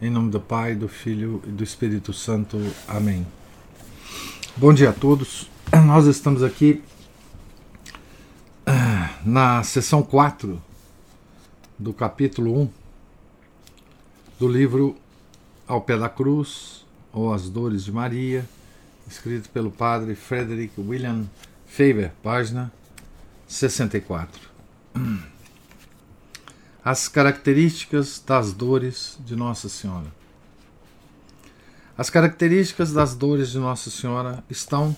[0.00, 2.56] Em nome do Pai, do Filho e do Espírito Santo.
[2.86, 3.26] Amém.
[4.56, 5.50] Bom dia a todos.
[5.84, 6.84] Nós estamos aqui
[8.64, 10.62] ah, na sessão 4
[11.76, 12.70] do capítulo 1
[14.38, 14.96] do livro
[15.66, 18.48] Ao Pé da Cruz ou As Dores de Maria,
[19.10, 21.24] escrito pelo padre Frederick William
[21.66, 22.72] Faber, página
[23.48, 24.48] 64
[26.88, 30.10] as características das dores de Nossa Senhora.
[31.98, 34.96] As características das dores de Nossa Senhora estão,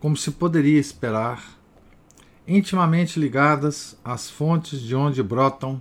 [0.00, 1.58] como se poderia esperar,
[2.48, 5.78] intimamente ligadas às fontes de onde brotam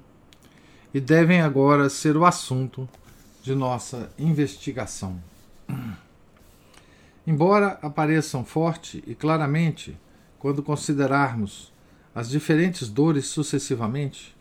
[0.93, 2.85] e devem agora ser o assunto
[3.41, 5.23] de nossa investigação.
[7.25, 9.97] Embora apareçam forte e claramente
[10.37, 11.71] quando considerarmos
[12.13, 14.35] as diferentes dores sucessivamente,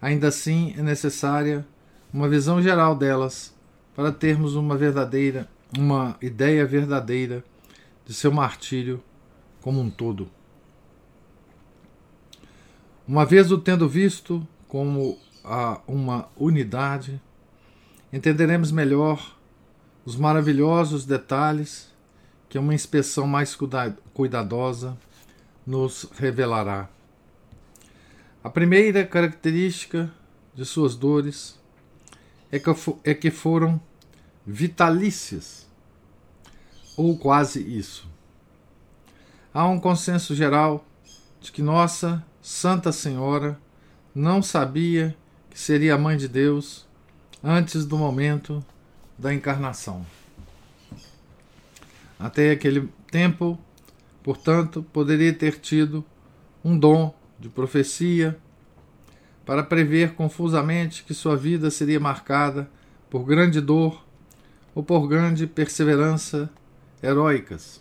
[0.00, 1.66] Ainda assim, é necessária
[2.12, 3.54] uma visão geral delas
[3.94, 7.44] para termos uma verdadeira, uma ideia verdadeira
[8.06, 9.02] de seu martírio
[9.60, 10.30] como um todo.
[13.06, 17.20] Uma vez o tendo visto como a uma unidade,
[18.12, 19.36] entenderemos melhor
[20.04, 21.92] os maravilhosos detalhes
[22.48, 23.56] que uma inspeção mais
[24.14, 24.96] cuidadosa
[25.66, 26.88] nos revelará.
[28.48, 30.10] A primeira característica
[30.54, 31.60] de suas dores
[32.50, 32.70] é que,
[33.04, 33.78] é que foram
[34.46, 35.66] vitalícias,
[36.96, 38.08] ou quase isso.
[39.52, 40.82] Há um consenso geral
[41.42, 43.60] de que Nossa Santa Senhora
[44.14, 45.14] não sabia
[45.50, 46.86] que seria a Mãe de Deus
[47.44, 48.64] antes do momento
[49.18, 50.06] da encarnação.
[52.18, 53.58] Até aquele tempo,
[54.22, 56.02] portanto, poderia ter tido
[56.64, 58.38] um dom de profecia,
[59.44, 62.70] para prever confusamente que sua vida seria marcada
[63.08, 64.04] por grande dor
[64.74, 66.50] ou por grande perseverança
[67.02, 67.80] heróicas.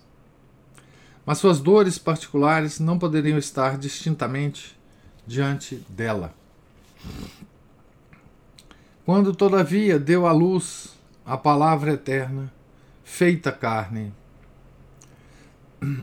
[1.26, 4.80] Mas suas dores particulares não poderiam estar distintamente
[5.26, 6.34] diante dela.
[9.06, 12.52] Quando, todavia, deu à luz a palavra eterna,
[13.04, 14.14] feita carne,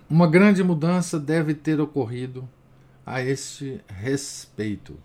[0.09, 2.47] uma grande mudança deve ter ocorrido
[3.05, 4.99] a este respeito.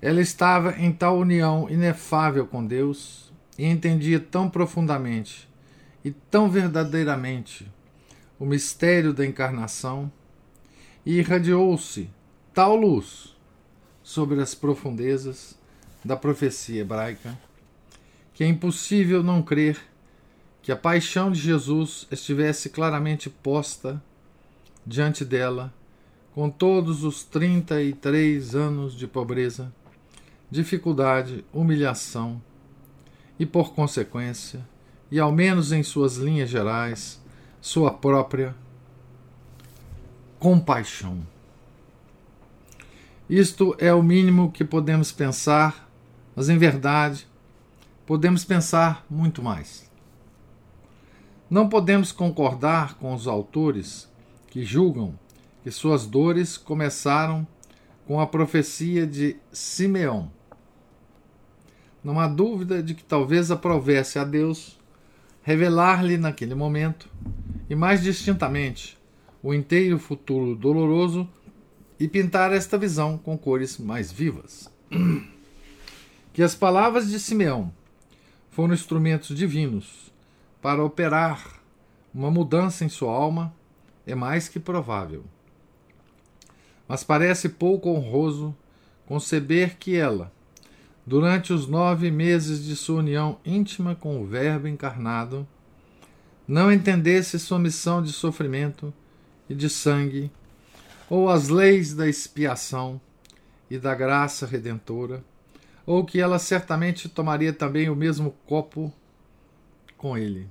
[0.00, 5.48] Ela estava em tal união inefável com Deus e entendia tão profundamente
[6.04, 7.70] e tão verdadeiramente
[8.38, 10.10] o mistério da encarnação
[11.04, 12.10] e irradiou-se
[12.52, 13.34] tal luz
[14.02, 15.58] sobre as profundezas
[16.04, 17.36] da profecia hebraica
[18.34, 19.80] que é impossível não crer
[20.62, 24.02] que a paixão de Jesus estivesse claramente posta
[24.86, 25.72] diante dela
[26.36, 29.72] com todos os 33 anos de pobreza,
[30.50, 32.42] dificuldade, humilhação
[33.38, 34.60] e, por consequência,
[35.10, 37.22] e ao menos em suas linhas gerais,
[37.58, 38.54] sua própria
[40.38, 41.26] compaixão.
[43.30, 45.90] Isto é o mínimo que podemos pensar,
[46.34, 47.26] mas em verdade
[48.04, 49.90] podemos pensar muito mais.
[51.48, 54.06] Não podemos concordar com os autores
[54.48, 55.18] que julgam
[55.66, 57.44] que suas dores começaram
[58.06, 60.30] com a profecia de Simeão.
[62.04, 64.78] Não há dúvida de que talvez aprovesse a Deus
[65.42, 67.10] revelar-lhe naquele momento,
[67.68, 68.96] e mais distintamente,
[69.42, 71.28] o inteiro futuro doloroso
[71.98, 74.70] e pintar esta visão com cores mais vivas.
[76.32, 77.72] Que as palavras de Simeão
[78.50, 80.12] foram instrumentos divinos
[80.62, 81.60] para operar
[82.14, 83.52] uma mudança em sua alma
[84.06, 85.24] é mais que provável.
[86.88, 88.54] Mas parece pouco honroso
[89.06, 90.32] conceber que ela,
[91.04, 95.46] durante os nove meses de sua união íntima com o Verbo encarnado,
[96.46, 98.92] não entendesse sua missão de sofrimento
[99.48, 100.30] e de sangue,
[101.08, 103.00] ou as leis da expiação
[103.70, 105.24] e da graça redentora,
[105.84, 108.92] ou que ela certamente tomaria também o mesmo copo
[109.96, 110.48] com ele.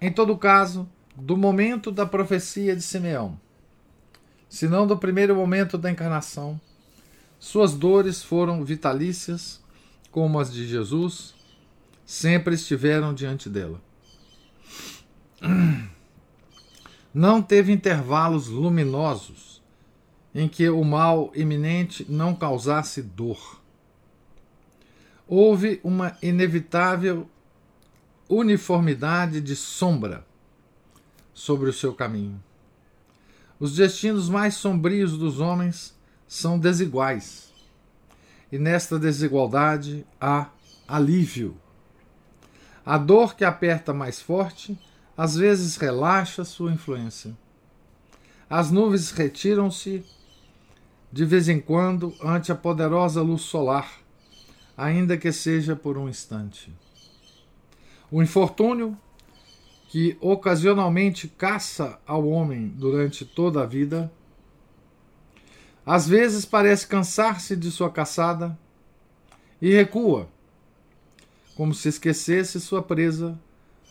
[0.00, 3.38] Em todo caso, do momento da profecia de Simeão
[4.54, 6.60] se não do primeiro momento da encarnação.
[7.40, 9.60] Suas dores foram vitalícias
[10.12, 11.34] como as de Jesus,
[12.06, 13.82] sempre estiveram diante dela.
[17.12, 19.60] Não teve intervalos luminosos
[20.32, 23.60] em que o mal iminente não causasse dor.
[25.28, 27.28] Houve uma inevitável
[28.28, 30.26] uniformidade de sombra
[31.32, 32.42] sobre o seu caminho.
[33.58, 35.94] Os destinos mais sombrios dos homens
[36.26, 37.52] são desiguais,
[38.50, 40.48] e nesta desigualdade há
[40.86, 41.56] alívio.
[42.84, 44.78] A dor que aperta mais forte
[45.16, 47.36] às vezes relaxa sua influência.
[48.50, 50.04] As nuvens retiram-se
[51.10, 54.00] de vez em quando ante a poderosa luz solar,
[54.76, 56.72] ainda que seja por um instante.
[58.10, 58.98] O infortúnio,
[59.94, 64.12] que ocasionalmente caça ao homem durante toda a vida,
[65.86, 68.58] às vezes parece cansar-se de sua caçada
[69.62, 70.28] e recua,
[71.54, 73.38] como se esquecesse sua presa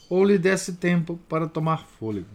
[0.09, 2.27] ou lhe desse tempo para tomar fôlego.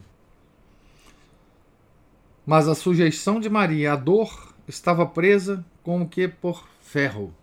[2.46, 7.34] Mas a sujeição de Maria à dor estava presa como que por ferro.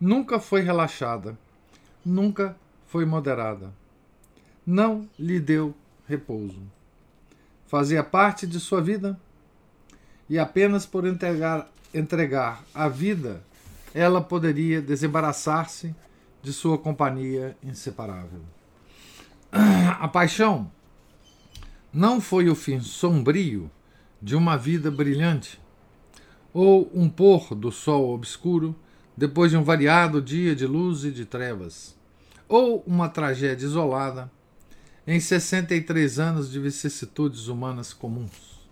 [0.00, 1.36] Nunca foi relaxada,
[2.04, 2.56] nunca
[2.86, 3.74] foi moderada.
[4.66, 5.74] Não lhe deu
[6.08, 6.60] repouso.
[7.66, 9.18] Fazia parte de sua vida
[10.28, 13.42] e apenas por entregar, entregar a vida
[13.96, 15.94] ela poderia desembaraçar-se
[16.42, 18.42] de sua companhia inseparável.
[19.98, 20.70] A paixão
[21.90, 23.70] não foi o fim sombrio
[24.20, 25.58] de uma vida brilhante,
[26.52, 28.76] ou um pôr do sol obscuro
[29.16, 31.96] depois de um variado dia de luz e de trevas,
[32.46, 34.30] ou uma tragédia isolada
[35.06, 38.66] em 63 anos de vicissitudes humanas comuns.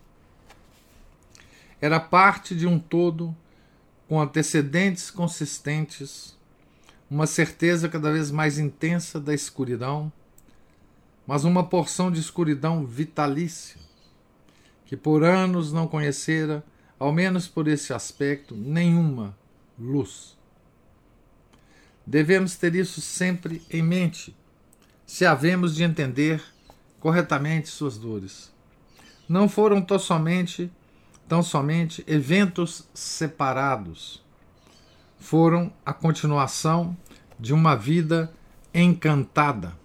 [1.80, 3.34] Era parte de um todo
[4.08, 6.36] com antecedentes consistentes,
[7.10, 10.12] uma certeza cada vez mais intensa da escuridão
[11.26, 13.80] mas uma porção de escuridão vitalícia,
[14.84, 16.64] que por anos não conhecera,
[16.98, 19.36] ao menos por esse aspecto, nenhuma
[19.78, 20.36] luz.
[22.06, 24.36] Devemos ter isso sempre em mente,
[25.06, 26.42] se havemos de entender
[27.00, 28.52] corretamente suas dores.
[29.28, 30.70] Não foram tão somente,
[31.28, 34.22] tão somente eventos separados.
[35.18, 36.96] Foram a continuação
[37.38, 38.32] de uma vida
[38.72, 39.76] encantada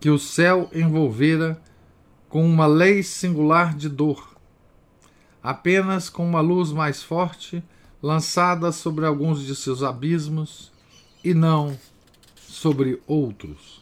[0.00, 1.60] que o céu envolvera
[2.28, 4.36] com uma lei singular de dor,
[5.42, 7.62] apenas com uma luz mais forte
[8.02, 10.72] lançada sobre alguns de seus abismos
[11.22, 11.76] e não
[12.36, 13.79] sobre outros.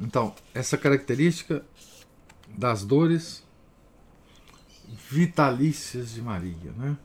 [0.00, 1.64] Então, essa característica
[2.48, 3.42] das dores
[5.10, 6.72] vitalícias de Maria.
[6.76, 6.96] Né?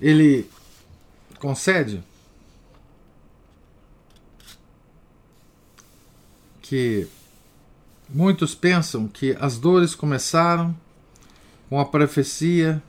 [0.00, 0.48] Ele
[1.38, 2.02] concede
[6.60, 7.08] que
[8.08, 10.76] muitos pensam que as dores começaram
[11.68, 12.82] com a profecia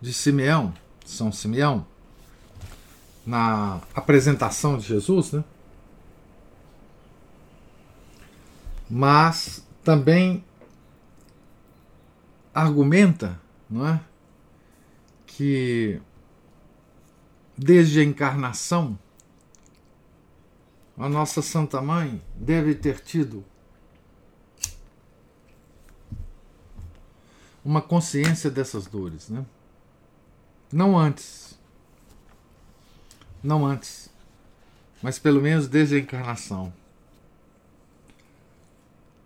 [0.00, 0.72] de Simeão,
[1.12, 1.86] São Simeão,
[3.24, 5.44] na apresentação de Jesus, né?
[8.90, 10.44] Mas também
[12.52, 14.00] argumenta, não é,
[15.26, 16.00] que
[17.56, 18.98] desde a encarnação
[20.98, 23.44] a nossa Santa Mãe deve ter tido
[27.64, 29.44] uma consciência dessas dores, né?
[30.72, 31.58] Não antes.
[33.42, 34.08] Não antes.
[35.02, 36.72] Mas pelo menos desde a encarnação.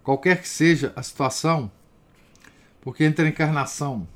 [0.02, 1.70] Qualquer que seja a situação,
[2.80, 4.06] porque entre a encarnação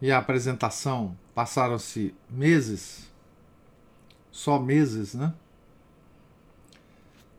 [0.00, 3.08] e a apresentação passaram-se meses,
[4.30, 5.32] só meses, né?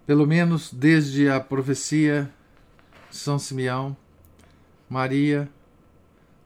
[0.06, 2.34] Pelo menos desde a profecia
[3.10, 3.96] de São Simeão,
[4.90, 5.50] Maria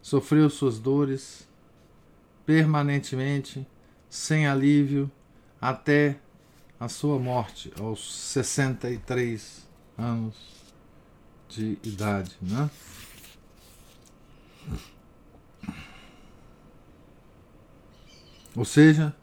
[0.01, 1.48] sofreu suas dores
[2.46, 3.66] permanentemente,
[4.10, 5.12] sem alívio,
[5.60, 6.18] até
[6.80, 10.36] a sua morte, aos 63 anos
[11.48, 12.36] de idade.
[12.42, 12.70] Né?
[18.56, 19.16] Ou seja,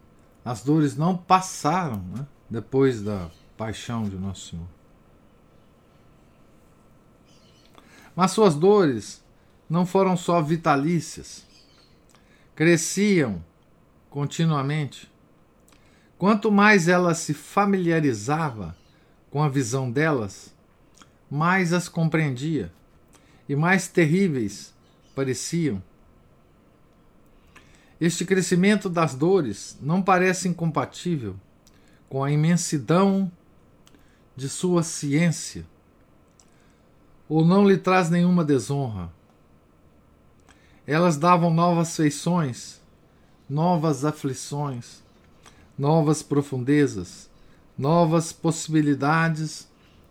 [0.44, 4.66] as dores não passaram né, depois da paixão de Nosso Senhor.
[8.16, 9.22] Mas suas dores
[9.68, 11.46] não foram só vitalícias,
[12.60, 13.42] cresciam
[14.10, 15.10] continuamente.
[16.18, 18.76] Quanto mais ela se familiarizava
[19.30, 20.54] com a visão delas,
[21.30, 22.70] mais as compreendia
[23.48, 24.74] e mais terríveis
[25.14, 25.82] pareciam.
[27.98, 31.36] Este crescimento das dores não parece incompatível
[32.10, 33.32] com a imensidão
[34.36, 35.64] de sua ciência,
[37.26, 39.10] ou não lhe traz nenhuma desonra.
[40.86, 42.80] Elas davam novas feições,
[43.48, 45.02] novas aflições,
[45.78, 47.30] novas profundezas,
[47.76, 49.68] novas possibilidades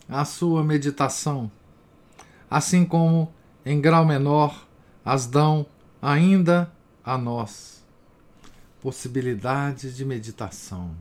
[0.07, 1.51] à sua meditação,
[2.49, 3.31] assim como,
[3.65, 4.67] em grau menor,
[5.05, 5.65] as dão
[6.01, 6.71] ainda
[7.03, 7.83] a nós.
[8.81, 10.95] Possibilidade de meditação.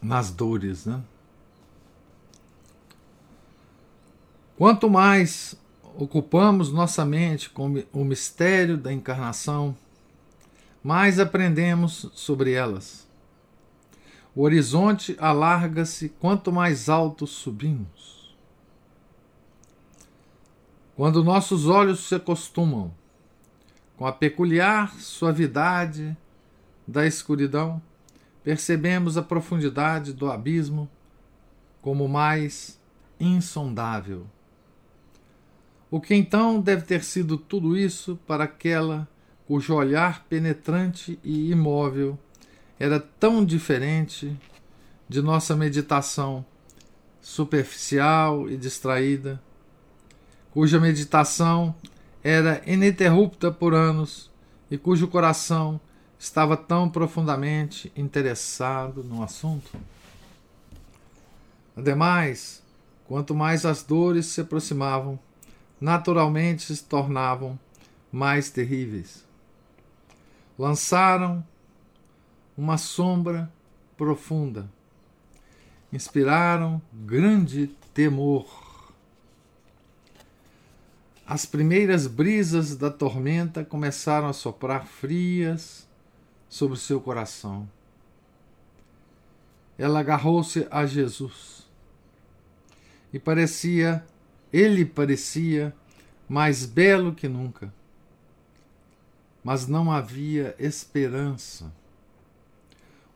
[0.00, 1.02] Nas dores, né?
[4.62, 5.56] Quanto mais
[5.96, 9.76] ocupamos nossa mente com o mistério da encarnação,
[10.84, 13.04] mais aprendemos sobre elas.
[14.32, 18.36] O horizonte alarga-se quanto mais alto subimos.
[20.94, 22.94] Quando nossos olhos se acostumam
[23.96, 26.16] com a peculiar suavidade
[26.86, 27.82] da escuridão,
[28.44, 30.88] percebemos a profundidade do abismo
[31.80, 32.80] como mais
[33.18, 34.24] insondável.
[35.92, 39.06] O que então deve ter sido tudo isso para aquela
[39.46, 42.18] cujo olhar penetrante e imóvel
[42.80, 44.34] era tão diferente
[45.06, 46.42] de nossa meditação
[47.20, 49.38] superficial e distraída,
[50.50, 51.74] cuja meditação
[52.24, 54.30] era ininterrupta por anos
[54.70, 55.78] e cujo coração
[56.18, 59.70] estava tão profundamente interessado no assunto?
[61.76, 62.62] Ademais,
[63.06, 65.18] quanto mais as dores se aproximavam,
[65.82, 67.58] naturalmente se tornavam
[68.12, 69.26] mais terríveis.
[70.56, 71.44] Lançaram
[72.56, 73.52] uma sombra
[73.96, 74.70] profunda,
[75.92, 78.92] inspiraram grande temor.
[81.26, 85.88] As primeiras brisas da tormenta começaram a soprar frias
[86.48, 87.68] sobre seu coração.
[89.76, 91.66] Ela agarrou-se a Jesus
[93.12, 94.06] e parecia
[94.52, 95.74] ele parecia
[96.28, 97.72] mais belo que nunca.
[99.42, 101.72] Mas não havia esperança.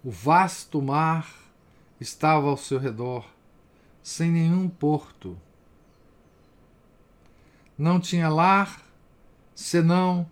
[0.03, 1.33] O vasto mar
[2.01, 3.29] estava ao seu redor,
[4.03, 5.37] sem nenhum porto.
[7.79, 8.83] Não tinha lar
[9.55, 10.31] senão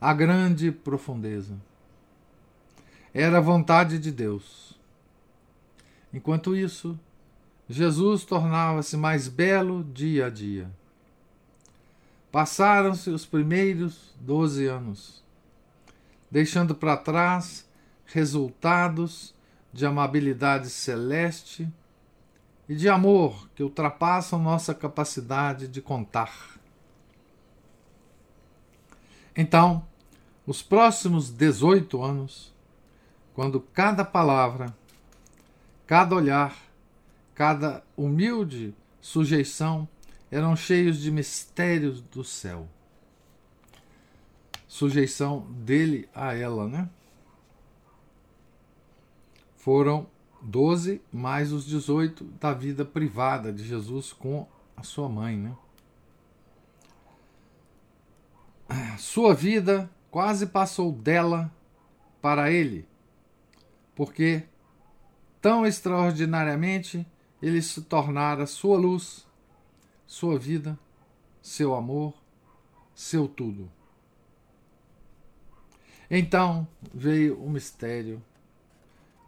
[0.00, 1.56] a grande profundeza.
[3.12, 4.78] Era a vontade de Deus.
[6.12, 6.98] Enquanto isso,
[7.68, 10.70] Jesus tornava-se mais belo dia a dia.
[12.32, 15.22] Passaram-se os primeiros doze anos,
[16.30, 17.68] deixando para trás
[18.06, 19.34] resultados
[19.72, 21.68] de amabilidade celeste
[22.66, 26.58] e de amor que ultrapassam nossa capacidade de contar.
[29.36, 29.86] Então,
[30.46, 32.52] os próximos 18 anos,
[33.34, 34.74] quando cada palavra,
[35.86, 36.67] cada olhar,
[37.38, 39.88] cada humilde sujeição
[40.28, 42.66] eram cheios de mistérios do céu.
[44.66, 46.90] Sujeição dele a ela, né?
[49.56, 50.08] Foram
[50.42, 54.44] doze mais os dezoito da vida privada de Jesus com
[54.76, 55.56] a sua mãe, né?
[58.98, 61.54] Sua vida quase passou dela
[62.20, 62.84] para ele,
[63.94, 64.42] porque
[65.40, 67.06] tão extraordinariamente
[67.40, 69.26] ele se tornara sua luz,
[70.06, 70.78] sua vida,
[71.40, 72.14] seu amor,
[72.94, 73.70] seu tudo.
[76.10, 78.22] Então veio o mistério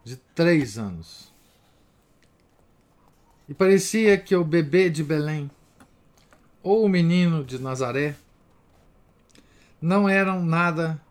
[0.03, 1.31] de três anos.
[3.47, 5.49] E parecia que o bebê de Belém
[6.63, 8.15] ou o menino de Nazaré
[9.81, 11.01] não eram nada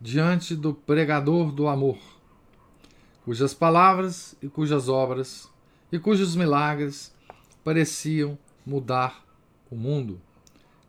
[0.00, 1.98] diante do pregador do amor,
[3.24, 5.48] cujas palavras e cujas obras
[5.90, 7.14] e cujos milagres
[7.64, 9.24] pareciam mudar
[9.70, 10.20] o mundo,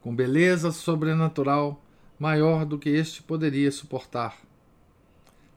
[0.01, 1.81] com beleza sobrenatural
[2.19, 4.37] maior do que este poderia suportar.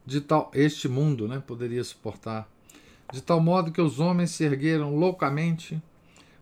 [0.07, 2.49] De tal este mundo, né, poderia suportar,
[3.13, 5.81] de tal modo que os homens se ergueram loucamente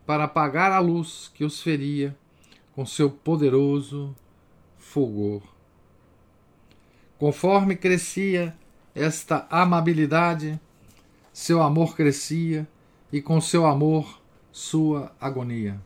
[0.06, 2.16] para apagar a luz que os feria
[2.74, 4.14] com seu poderoso
[4.78, 5.42] fulgor.
[7.18, 8.56] Conforme crescia
[8.94, 10.58] esta amabilidade,
[11.32, 12.66] seu amor crescia
[13.12, 14.20] e com seu amor
[14.52, 15.80] sua agonia.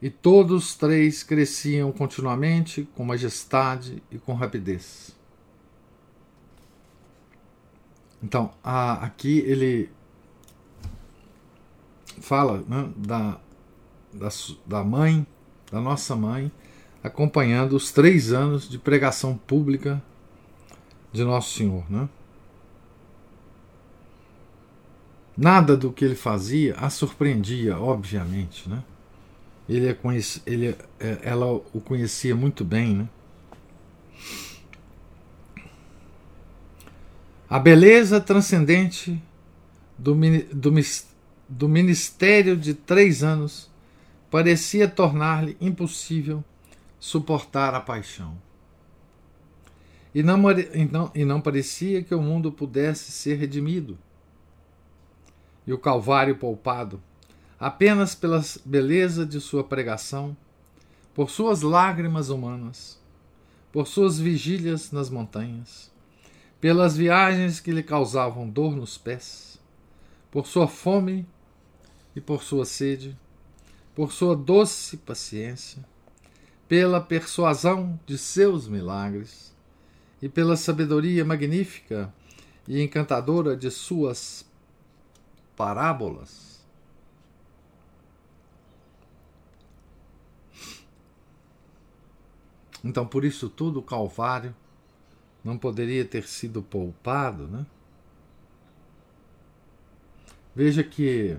[0.00, 5.16] E todos três cresciam continuamente com majestade e com rapidez.
[8.22, 9.90] Então, a, aqui ele
[12.20, 13.40] fala né, da,
[14.12, 14.28] da,
[14.66, 15.26] da mãe,
[15.70, 16.50] da nossa mãe,
[17.02, 20.02] acompanhando os três anos de pregação pública
[21.12, 21.84] de Nosso Senhor.
[21.90, 22.08] Né?
[25.38, 28.68] Nada do que ele fazia a surpreendia, obviamente.
[28.68, 28.82] Né?
[29.68, 32.96] Ele, é conhece, ele é, ela o conhecia muito bem.
[32.96, 33.08] Né?
[37.48, 39.22] A beleza transcendente
[39.96, 40.12] do,
[40.52, 40.74] do,
[41.48, 43.70] do ministério de três anos
[44.28, 46.42] parecia tornar-lhe impossível
[46.98, 48.36] suportar a paixão.
[50.12, 53.96] E não, e, não, e não parecia que o mundo pudesse ser redimido.
[55.68, 56.98] E o Calvário poupado,
[57.60, 60.34] apenas pela beleza de sua pregação,
[61.12, 62.98] por suas lágrimas humanas,
[63.70, 65.92] por suas vigílias nas montanhas,
[66.58, 69.60] pelas viagens que lhe causavam dor nos pés,
[70.30, 71.26] por sua fome
[72.16, 73.14] e por sua sede,
[73.94, 75.84] por sua doce paciência,
[76.66, 79.54] pela persuasão de seus milagres
[80.22, 82.10] e pela sabedoria magnífica
[82.66, 84.47] e encantadora de suas
[85.58, 86.64] parábolas.
[92.84, 94.54] Então, por isso tudo, o Calvário
[95.44, 97.66] não poderia ter sido poupado, né?
[100.54, 101.36] Veja que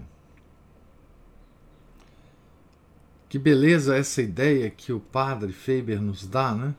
[3.29, 6.73] Que beleza essa ideia que o padre Faber nos dá, né?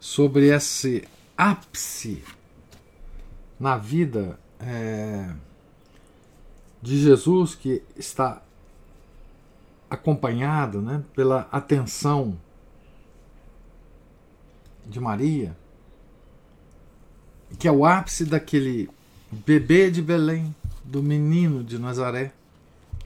[0.00, 2.24] Sobre esse ápice
[3.60, 5.32] na vida é,
[6.82, 8.42] de Jesus que está
[9.88, 12.38] acompanhado né, pela atenção
[14.86, 15.56] de Maria,
[17.58, 18.88] que é o ápice daquele
[19.30, 22.32] bebê de Belém, do menino de Nazaré.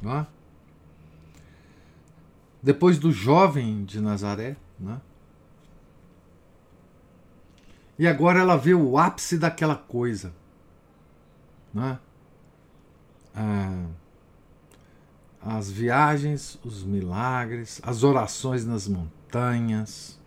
[0.04, 0.26] É?
[2.62, 5.00] depois do jovem de Nazaré, né?
[7.98, 10.32] E agora ela vê o ápice daquela coisa,
[11.72, 11.98] né?
[13.34, 13.86] Ah,
[15.42, 20.18] as viagens, os milagres, as orações nas montanhas,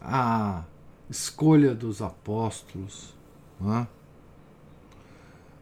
[0.00, 0.64] a
[1.10, 3.14] escolha dos apóstolos,
[3.60, 3.88] né?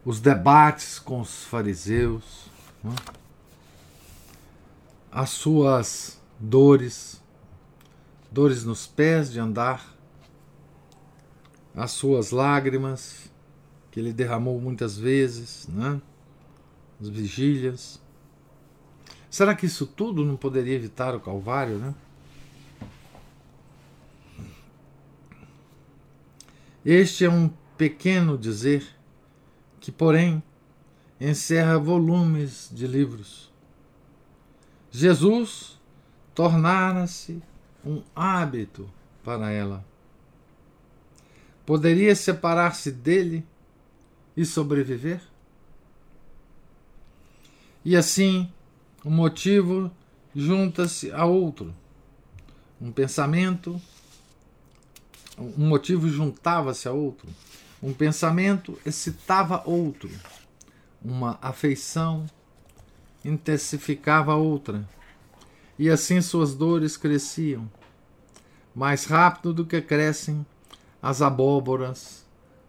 [0.05, 2.47] os debates com os fariseus.
[2.83, 2.93] Né?
[5.13, 7.21] as suas dores,
[8.31, 9.95] dores nos pés de andar,
[11.75, 13.31] as suas lágrimas
[13.93, 16.01] que ele derramou muitas vezes, né?
[16.99, 18.01] as vigílias.
[19.29, 21.93] Será que isso tudo não poderia evitar o Calvário, né?
[26.83, 28.83] Este é um pequeno dizer
[29.79, 30.41] que, porém,
[31.21, 33.53] encerra volumes de livros
[34.91, 35.79] Jesus
[36.33, 37.41] tornara-se
[37.85, 38.89] um hábito
[39.23, 39.85] para ela.
[41.63, 43.45] Poderia separar-se dele
[44.35, 45.21] e sobreviver?
[47.85, 48.51] E assim,
[49.05, 49.91] um motivo
[50.35, 51.73] junta-se a outro.
[52.81, 53.81] Um pensamento,
[55.37, 57.27] um motivo juntava-se a outro.
[57.81, 60.09] Um pensamento excitava outro.
[61.03, 62.25] Uma afeição
[63.25, 64.87] intensificava outra,
[65.79, 67.69] e assim suas dores cresciam,
[68.75, 70.45] mais rápido do que crescem
[71.01, 72.25] as abóboras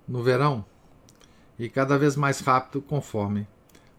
[0.06, 0.64] no verão,
[1.58, 3.46] e cada vez mais rápido conforme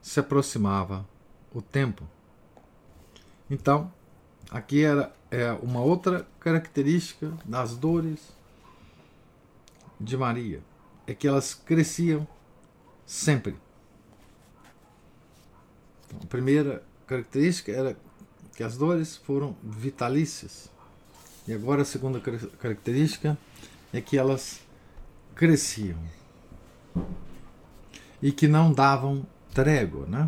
[0.01, 1.07] se aproximava
[1.53, 2.03] o tempo.
[3.49, 3.91] Então,
[4.51, 8.33] aqui era é uma outra característica das dores
[9.99, 10.61] de Maria,
[11.05, 12.27] é que elas cresciam
[13.05, 13.55] sempre.
[16.05, 17.97] Então, a primeira característica era
[18.55, 20.71] que as dores foram vitalícias.
[21.47, 22.19] E agora a segunda
[22.59, 23.37] característica
[23.93, 24.61] é que elas
[25.35, 25.97] cresciam
[28.25, 30.27] e que não davam trégua, né?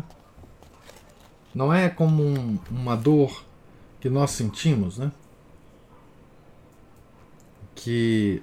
[1.52, 3.44] Não é como um, uma dor
[3.98, 5.10] que nós sentimos, né?
[7.74, 8.40] Que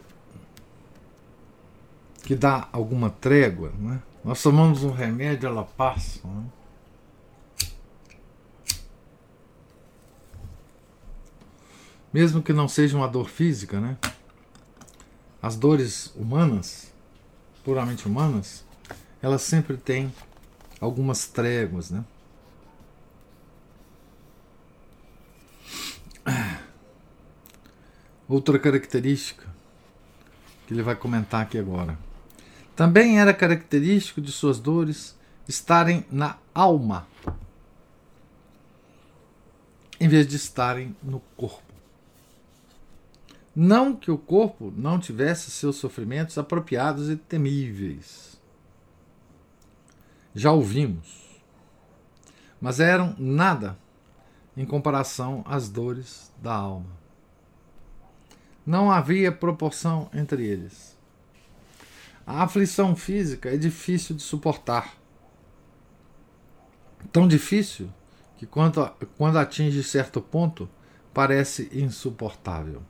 [2.24, 4.04] que dá alguma trégua, né?
[4.26, 6.44] Nós tomamos um remédio, ela passa, né?
[12.12, 13.98] mesmo que não seja uma dor física, né?
[15.42, 16.92] As dores humanas,
[17.64, 18.65] puramente humanas,
[19.22, 20.14] elas sempre têm
[20.80, 22.04] algumas tréguas, né?
[28.28, 29.46] Outra característica
[30.66, 31.98] que ele vai comentar aqui agora.
[32.76, 35.16] Também era característico de suas dores
[35.48, 37.08] estarem na alma,
[40.00, 41.62] em vez de estarem no corpo.
[43.56, 48.35] Não que o corpo não tivesse seus sofrimentos apropriados e temíveis.
[50.36, 51.42] Já ouvimos.
[52.60, 53.78] Mas eram nada
[54.56, 56.90] em comparação às dores da alma.
[58.66, 60.98] Não havia proporção entre eles.
[62.28, 64.96] A aflição física é difícil de suportar.
[67.12, 67.90] Tão difícil
[68.38, 70.68] que, quando, quando atinge certo ponto,
[71.14, 72.82] parece insuportável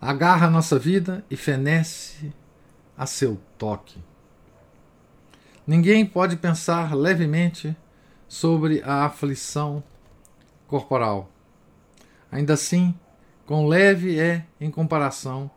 [0.00, 2.32] agarra nossa vida e fenece
[2.96, 4.02] a seu toque.
[5.68, 7.76] Ninguém pode pensar levemente
[8.26, 9.84] sobre a aflição
[10.66, 11.30] corporal.
[12.32, 12.98] Ainda assim,
[13.44, 15.50] quão leve é em comparação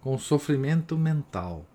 [0.00, 1.66] com o sofrimento mental.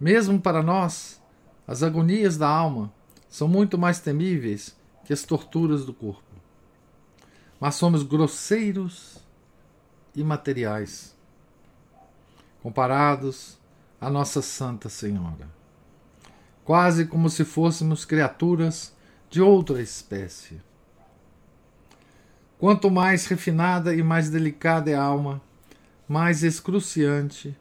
[0.00, 1.22] Mesmo para nós,
[1.64, 2.92] as agonias da alma
[3.28, 6.24] são muito mais temíveis que as torturas do corpo.
[7.60, 9.24] Mas somos grosseiros
[10.12, 11.16] imateriais,
[12.60, 13.56] comparados
[14.00, 15.48] à Nossa Santa Senhora,
[16.64, 18.94] quase como se fôssemos criaturas
[19.30, 20.60] de outra espécie.
[22.58, 25.42] Quanto mais refinada e mais delicada é a alma,
[26.08, 27.56] mais excruciante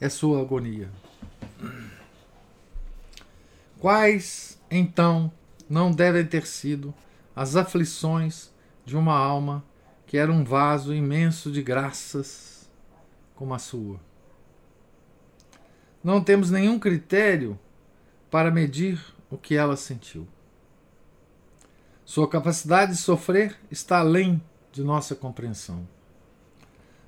[0.00, 0.90] é sua agonia.
[3.78, 5.30] Quais, então,
[5.68, 6.94] não devem ter sido
[7.34, 8.52] as aflições
[8.84, 9.64] de uma alma
[10.06, 12.70] que era um vaso imenso de graças
[13.34, 13.98] como a sua.
[16.02, 17.58] Não temos nenhum critério
[18.30, 20.26] para medir o que ela sentiu.
[22.04, 25.86] Sua capacidade de sofrer está além de nossa compreensão.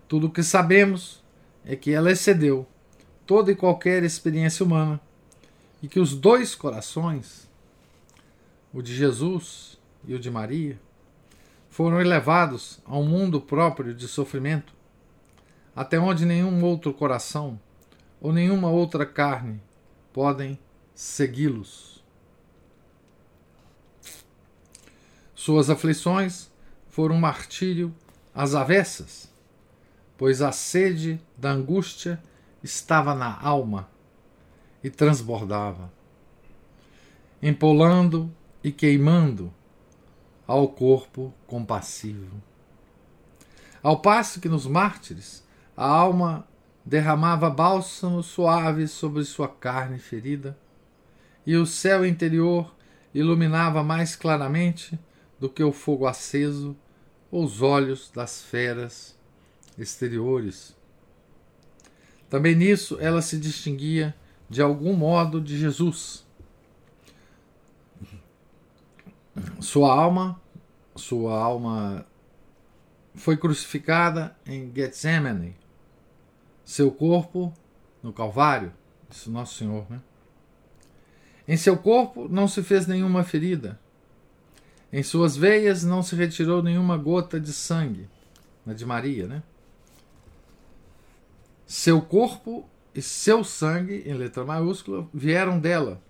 [0.06, 1.22] Tudo o que sabemos
[1.64, 2.66] é que ela excedeu
[3.26, 5.00] toda e qualquer experiência humana
[5.82, 7.48] e que os dois corações,
[8.72, 10.78] o de Jesus e o de Maria,
[11.68, 14.72] foram elevados a um mundo próprio de sofrimento,
[15.74, 17.58] até onde nenhum outro coração
[18.24, 19.60] ou nenhuma outra carne
[20.10, 20.58] podem
[20.94, 22.02] segui-los.
[25.34, 26.50] Suas aflições
[26.88, 27.94] foram martírio
[28.34, 29.30] às avessas,
[30.16, 32.18] pois a sede da angústia
[32.62, 33.90] estava na alma
[34.82, 35.92] e transbordava,
[37.42, 39.52] empolando e queimando
[40.46, 42.42] ao corpo compassivo.
[43.82, 45.44] Ao passo que nos mártires
[45.76, 46.48] a alma
[46.84, 50.58] derramava bálsamo suave sobre sua carne ferida,
[51.46, 52.74] e o céu interior
[53.14, 54.98] iluminava mais claramente
[55.38, 56.76] do que o fogo aceso
[57.30, 59.18] os olhos das feras
[59.78, 60.76] exteriores.
[62.28, 64.14] Também nisso ela se distinguia
[64.48, 66.24] de algum modo de Jesus
[69.60, 70.40] Sua alma,
[70.94, 72.06] sua alma
[73.14, 75.56] foi crucificada em Getsemane.
[76.64, 77.52] Seu corpo
[78.02, 78.72] no Calvário,
[79.08, 80.00] disse Nosso Senhor, né?
[81.46, 83.78] Em seu corpo não se fez nenhuma ferida.
[84.92, 88.08] Em suas veias não se retirou nenhuma gota de sangue.
[88.64, 89.42] Na de Maria, né?
[91.66, 96.00] Seu corpo e seu sangue, em letra maiúscula, vieram dela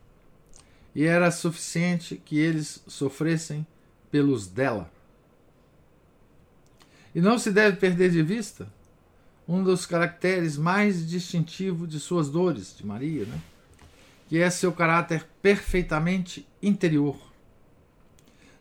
[0.94, 3.66] e era suficiente que eles sofressem
[4.10, 4.90] pelos dela.
[7.14, 8.68] E não se deve perder de vista
[9.46, 13.40] um dos caracteres mais distintivos de suas dores, de Maria, né?
[14.28, 17.16] que é seu caráter perfeitamente interior,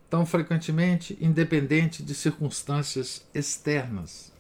[0.10, 4.32] tão frequentemente independente de circunstâncias externas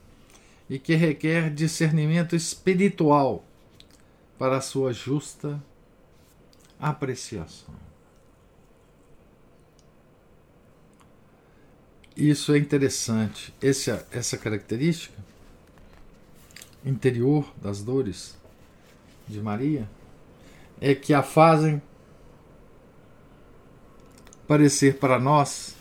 [0.69, 3.45] e que requer discernimento espiritual
[4.37, 5.61] para sua justa
[6.79, 7.73] apreciação.
[12.15, 13.53] Isso é interessante.
[13.61, 15.17] Essa característica
[16.85, 18.37] interior das dores
[19.27, 19.89] de Maria
[20.81, 21.81] é que a fazem
[24.47, 25.75] parecer para nós,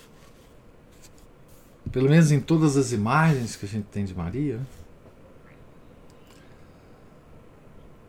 [1.90, 4.60] pelo menos em todas as imagens que a gente tem de Maria,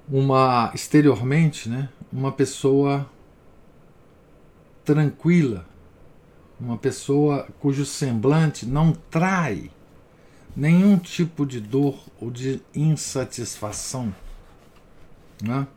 [0.08, 3.10] uma exteriormente, né, uma pessoa
[4.86, 5.66] tranquila,
[6.60, 9.72] uma pessoa cujo semblante não trai
[10.56, 14.14] nenhum tipo de dor ou de insatisfação,
[15.42, 15.68] né?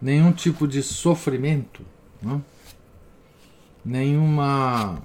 [0.00, 1.84] nenhum tipo de sofrimento,
[2.20, 2.40] né?
[3.84, 5.02] nenhuma.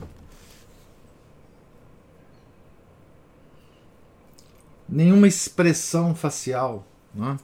[4.90, 7.38] nenhuma expressão facial né?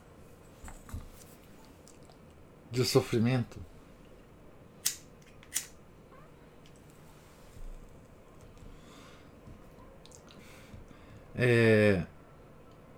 [2.72, 3.60] de sofrimento.
[11.46, 12.06] É,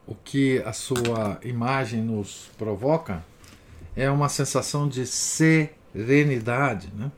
[0.05, 3.25] o que a sua imagem nos provoca
[3.95, 6.93] é uma sensação de serenidade.
[6.93, 7.11] Né?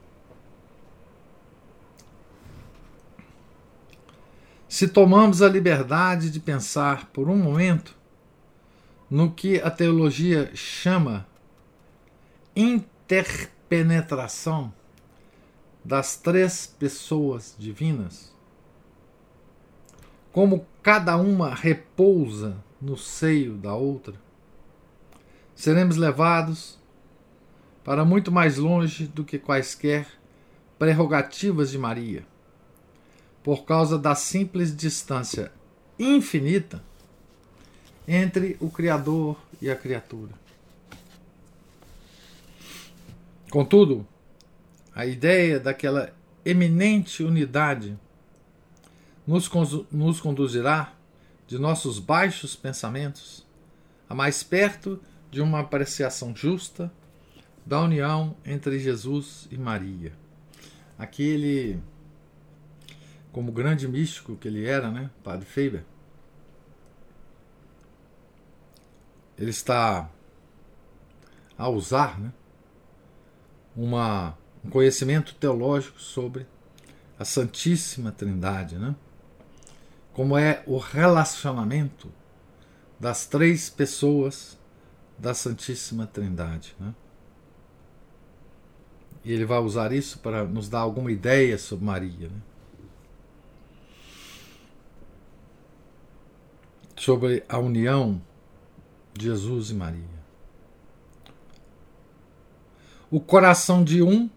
[4.69, 7.93] Se tomamos a liberdade de pensar por um momento
[9.09, 11.27] no que a teologia chama
[12.55, 14.73] interpenetração
[15.83, 18.36] das três pessoas divinas,
[20.37, 24.13] como cada uma repousa no seio da outra,
[25.55, 26.77] seremos levados
[27.83, 30.05] para muito mais longe do que quaisquer
[30.77, 32.23] prerrogativas de Maria,
[33.41, 35.51] por causa da simples distância
[35.97, 36.83] infinita
[38.07, 40.33] entre o Criador e a criatura.
[43.49, 44.05] Contudo,
[44.93, 46.13] a ideia daquela
[46.45, 47.97] eminente unidade
[49.27, 49.51] nos,
[49.91, 50.93] nos conduzirá
[51.45, 53.45] de nossos baixos pensamentos
[54.09, 56.91] a mais perto de uma apreciação justa
[57.65, 60.13] da união entre Jesus e Maria.
[60.97, 61.83] Aqui ele,
[63.33, 65.83] como grande místico que ele era, né, Padre Faber,
[69.37, 70.09] ele está
[71.57, 72.31] a usar né,
[73.75, 76.47] uma, um conhecimento teológico sobre
[77.19, 78.95] a Santíssima Trindade, né?
[80.17, 82.11] Como é o relacionamento
[82.99, 84.57] das três pessoas
[85.15, 86.75] da Santíssima Trindade.
[86.79, 86.91] Né?
[89.23, 92.29] E ele vai usar isso para nos dar alguma ideia sobre Maria.
[92.29, 92.41] Né?
[96.95, 98.19] Sobre a união
[99.13, 100.17] de Jesus e Maria.
[103.11, 104.27] O coração de um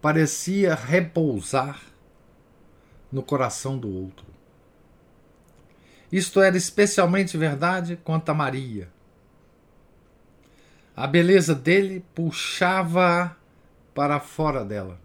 [0.00, 1.88] parecia repousar
[3.10, 4.26] no coração do outro.
[6.10, 8.88] Isto era especialmente verdade quanto a Maria.
[10.96, 13.36] A beleza dele puxava-a
[13.94, 14.98] para fora dela.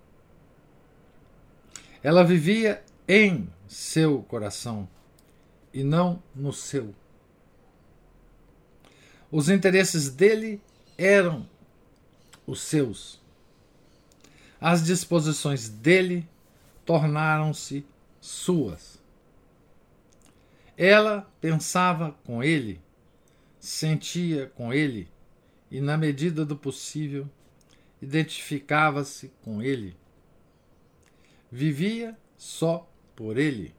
[2.01, 4.87] Ela vivia em seu coração
[5.73, 6.93] e não no seu.
[9.31, 10.61] Os interesses dele
[10.97, 11.47] eram
[12.45, 13.21] os seus.
[14.59, 16.27] As disposições dele
[16.85, 17.85] tornaram-se
[18.23, 19.03] suas.
[20.77, 22.81] Ela pensava com ele,
[23.59, 25.09] sentia com ele
[25.69, 27.29] e, na medida do possível,
[28.01, 29.95] identificava-se com ele.
[31.51, 33.75] Vivia só por ele.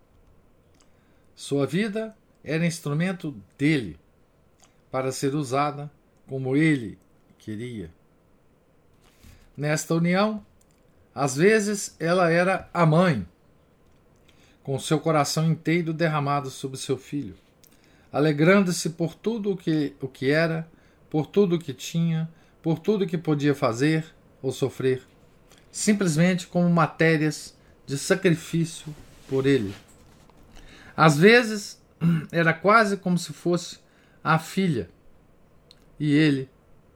[1.35, 3.99] Sua vida era instrumento dele,
[4.91, 5.91] para ser usada
[6.29, 6.99] como ele
[7.39, 7.91] queria.
[9.57, 10.45] Nesta união,
[11.15, 13.27] às vezes ela era a mãe,
[14.65, 17.35] com seu coração inteiro derramado sobre seu filho,
[18.11, 20.67] alegrando-se por tudo o que, o que era,
[21.11, 22.29] por tudo o que tinha,
[22.63, 24.07] por tudo o que podia fazer
[24.43, 25.03] ou sofrer,
[25.71, 27.55] simplesmente como matérias
[27.87, 28.87] de sacrifício
[29.29, 29.75] por ele.
[30.97, 31.79] Às vezes
[32.33, 33.79] era quase como se fosse
[34.23, 34.89] a filha
[36.01, 36.49] e ele,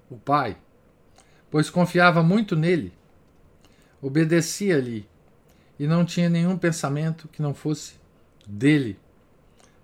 [0.09, 0.57] o pai,
[1.51, 2.95] pois confiava muito nele,
[4.01, 5.07] obedecia-lhe
[5.79, 7.95] e não tinha nenhum pensamento que não fosse
[8.47, 8.99] dele,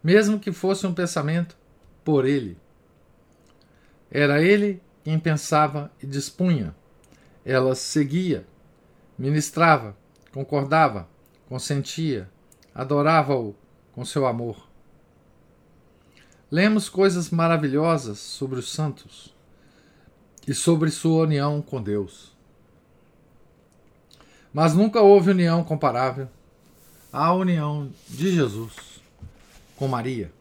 [0.02, 1.56] mesmo que fosse um pensamento
[2.04, 2.58] por ele.
[4.10, 6.74] Era ele quem pensava e dispunha.
[7.44, 8.46] Ela seguia,
[9.18, 9.96] ministrava,
[10.32, 11.08] concordava,
[11.48, 12.28] consentia,
[12.74, 13.54] adorava-o
[13.92, 14.68] com seu amor.
[16.50, 19.34] Lemos coisas maravilhosas sobre os santos
[20.46, 22.33] e sobre sua união com Deus.
[24.54, 26.28] Mas nunca houve união comparável
[27.12, 29.02] à união de Jesus
[29.74, 30.32] com Maria.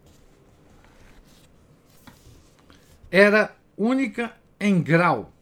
[3.09, 5.33] Era única em grau,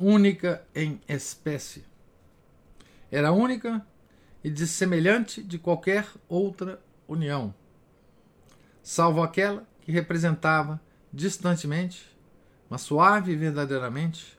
[0.00, 1.84] única em espécie.
[3.12, 3.86] Era única
[4.42, 7.54] e dissemelhante de qualquer outra união,
[8.82, 10.80] salvo aquela que representava
[11.12, 12.06] distantemente,
[12.70, 14.38] mas suave e verdadeiramente,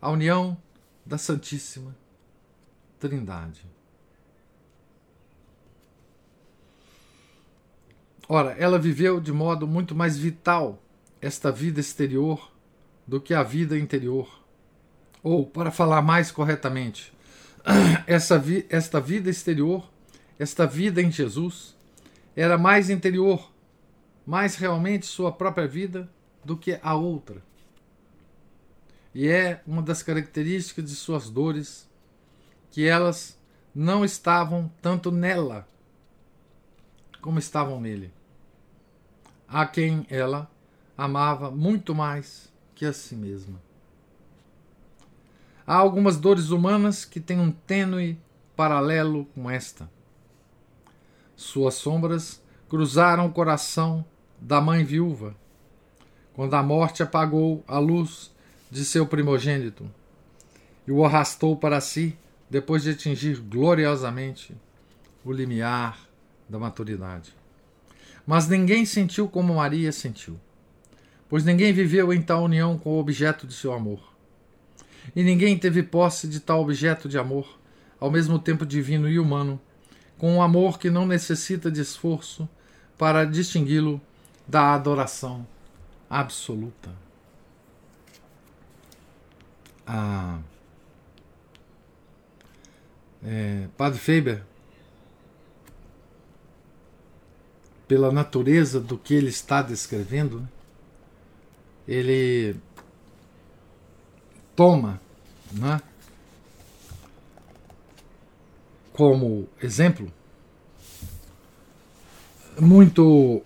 [0.00, 0.56] a união
[1.04, 2.03] da Santíssima
[3.04, 3.60] Trindade.
[8.26, 10.82] Ora, ela viveu de modo muito mais vital
[11.20, 12.50] esta vida exterior
[13.06, 14.42] do que a vida interior.
[15.22, 17.12] Ou, para falar mais corretamente,
[18.06, 19.86] essa vi esta vida exterior,
[20.38, 21.76] esta vida em Jesus,
[22.34, 23.52] era mais interior,
[24.24, 26.10] mais realmente sua própria vida
[26.42, 27.42] do que a outra.
[29.14, 31.86] E é uma das características de suas dores
[32.74, 33.38] que elas
[33.72, 35.68] não estavam tanto nela
[37.22, 38.12] como estavam nele,
[39.46, 40.50] a quem ela
[40.98, 43.62] amava muito mais que a si mesma.
[45.64, 48.18] Há algumas dores humanas que têm um tênue
[48.56, 49.88] paralelo com esta.
[51.36, 54.04] Suas sombras cruzaram o coração
[54.40, 55.36] da mãe viúva,
[56.32, 58.34] quando a morte apagou a luz
[58.68, 59.88] de seu primogênito
[60.88, 64.54] e o arrastou para si depois de atingir gloriosamente
[65.24, 65.98] o limiar
[66.48, 67.34] da maturidade.
[68.26, 70.38] Mas ninguém sentiu como Maria sentiu,
[71.28, 74.14] pois ninguém viveu em tal união com o objeto de seu amor.
[75.14, 77.58] E ninguém teve posse de tal objeto de amor,
[78.00, 79.60] ao mesmo tempo divino e humano,
[80.16, 82.48] com um amor que não necessita de esforço
[82.96, 84.00] para distingui-lo
[84.46, 85.46] da adoração
[86.08, 86.90] absoluta.
[89.86, 90.38] Ah,
[93.24, 94.42] é, Padre Faber,
[97.88, 100.48] pela natureza do que ele está descrevendo, né,
[101.86, 102.56] ele
[104.56, 105.00] toma
[105.52, 105.80] né,
[108.92, 110.10] como exemplo
[112.58, 113.42] muito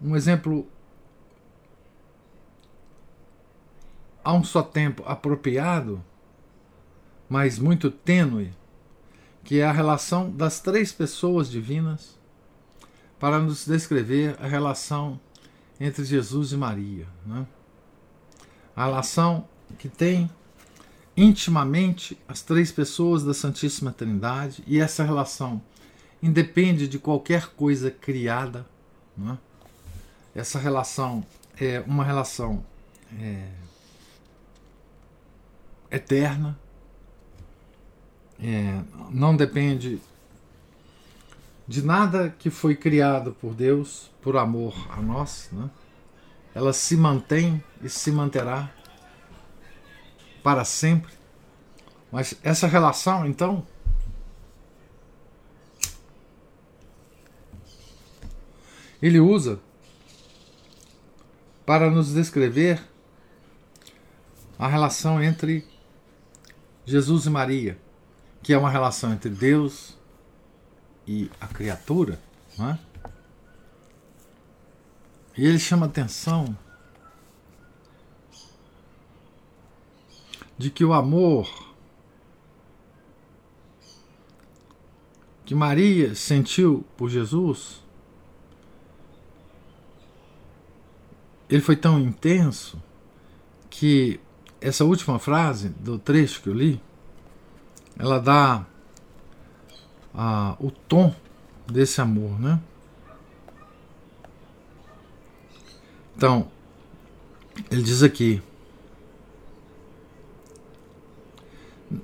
[0.00, 0.66] um exemplo
[4.24, 6.02] a um só tempo apropriado,
[7.28, 8.52] mas muito tênue,
[9.44, 12.18] que é a relação das três pessoas divinas,
[13.18, 15.18] para nos descrever a relação
[15.80, 17.06] entre Jesus e Maria.
[17.24, 17.46] Né?
[18.74, 20.30] A relação que tem
[21.16, 25.60] intimamente as três pessoas da Santíssima Trindade, e essa relação
[26.22, 28.66] independe de qualquer coisa criada.
[29.16, 29.36] Né?
[30.34, 31.24] Essa relação
[31.60, 32.64] é uma relação.
[33.20, 33.48] É,
[35.92, 36.58] eterna,
[38.42, 40.00] é, não depende
[41.68, 45.70] de nada que foi criado por Deus por amor a nós, né?
[46.54, 48.70] ela se mantém e se manterá
[50.42, 51.12] para sempre.
[52.10, 53.66] Mas essa relação, então,
[59.00, 59.60] ele usa
[61.64, 62.82] para nos descrever
[64.58, 65.71] a relação entre
[66.84, 67.78] Jesus e Maria,
[68.42, 69.96] que é uma relação entre Deus
[71.06, 72.18] e a criatura,
[72.58, 72.78] não é?
[75.36, 76.56] E ele chama atenção
[80.58, 81.72] de que o amor
[85.44, 87.82] que Maria sentiu por Jesus
[91.52, 92.82] ele foi tão intenso
[93.68, 94.18] que
[94.62, 96.80] essa última frase do trecho que eu li,
[97.98, 98.64] ela dá
[100.14, 101.14] ah, o tom
[101.66, 102.60] desse amor, né?
[106.16, 106.48] Então,
[107.70, 108.40] ele diz aqui: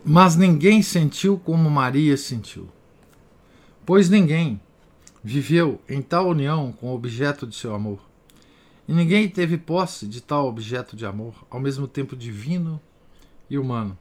[0.05, 2.69] Mas ninguém sentiu como Maria sentiu,
[3.87, 4.61] pois ninguém
[5.23, 8.08] viveu em tal união com o objeto de seu amor
[8.89, 12.81] e ninguém teve posse de tal objeto de amor, ao mesmo tempo divino
[13.51, 13.97] e humano.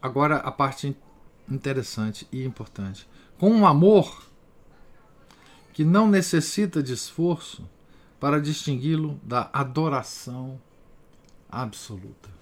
[0.00, 0.96] Agora a parte
[1.50, 3.06] interessante e importante.
[3.36, 4.26] Com um amor
[5.74, 7.68] que não necessita de esforço
[8.20, 10.60] para distingui-lo da adoração
[11.50, 12.36] absoluta.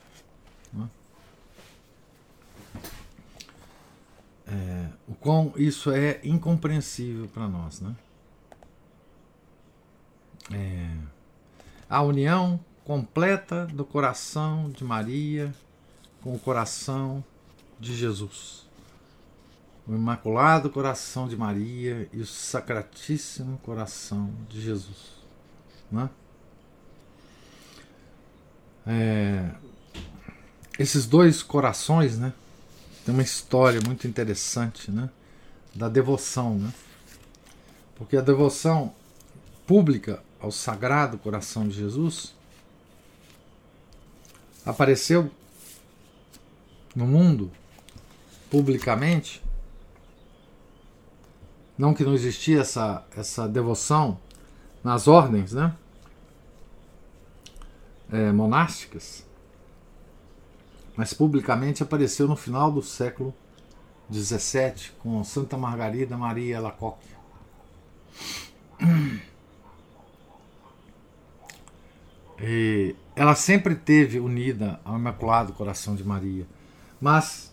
[4.46, 7.96] É, o quão isso é incompreensível para nós, né?
[10.52, 10.90] É,
[11.88, 15.54] a união completa do coração de Maria
[16.22, 17.24] com o coração
[17.78, 18.64] de Jesus.
[19.86, 25.14] O Imaculado Coração de Maria e o Sacratíssimo Coração de Jesus.
[25.90, 26.08] Né?
[28.86, 29.50] É,
[30.78, 32.32] esses dois corações, né?
[33.04, 35.10] Tem uma história muito interessante, né?
[35.74, 36.72] Da devoção, né?
[37.96, 38.94] Porque a devoção
[39.66, 42.34] pública ao Sagrado Coração de Jesus,
[44.64, 45.30] apareceu
[46.94, 47.50] no mundo
[48.50, 49.42] publicamente.
[51.78, 54.20] Não que não existia essa, essa devoção
[54.82, 55.74] nas ordens né?
[58.12, 59.26] É, monásticas,
[60.94, 63.34] mas publicamente apareceu no final do século
[64.12, 67.08] XVII com Santa Margarida Maria Lacoque.
[72.46, 76.46] E ela sempre teve unida ao Imaculado Coração de Maria.
[77.00, 77.50] Mas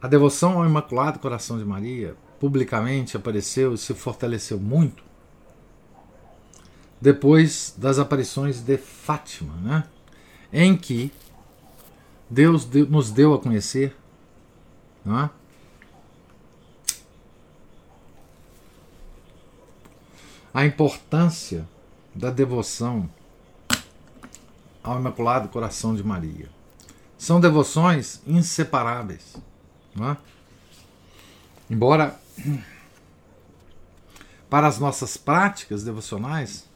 [0.00, 5.02] a devoção ao Imaculado Coração de Maria publicamente apareceu e se fortaleceu muito
[7.00, 9.84] depois das aparições de Fátima, né?
[10.52, 11.10] em que
[12.30, 13.96] Deus nos deu a conhecer
[15.04, 15.30] não é?
[20.54, 21.66] a importância
[22.16, 23.08] da devoção
[24.82, 26.48] ao Imaculado Coração de Maria.
[27.18, 29.36] São devoções inseparáveis.
[30.00, 30.16] É?
[31.70, 32.18] Embora
[34.48, 36.66] para as nossas práticas devocionais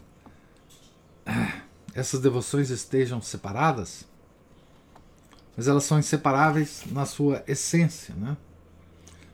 [1.95, 4.05] essas devoções estejam separadas,
[5.57, 8.37] mas elas são inseparáveis na sua essência, né?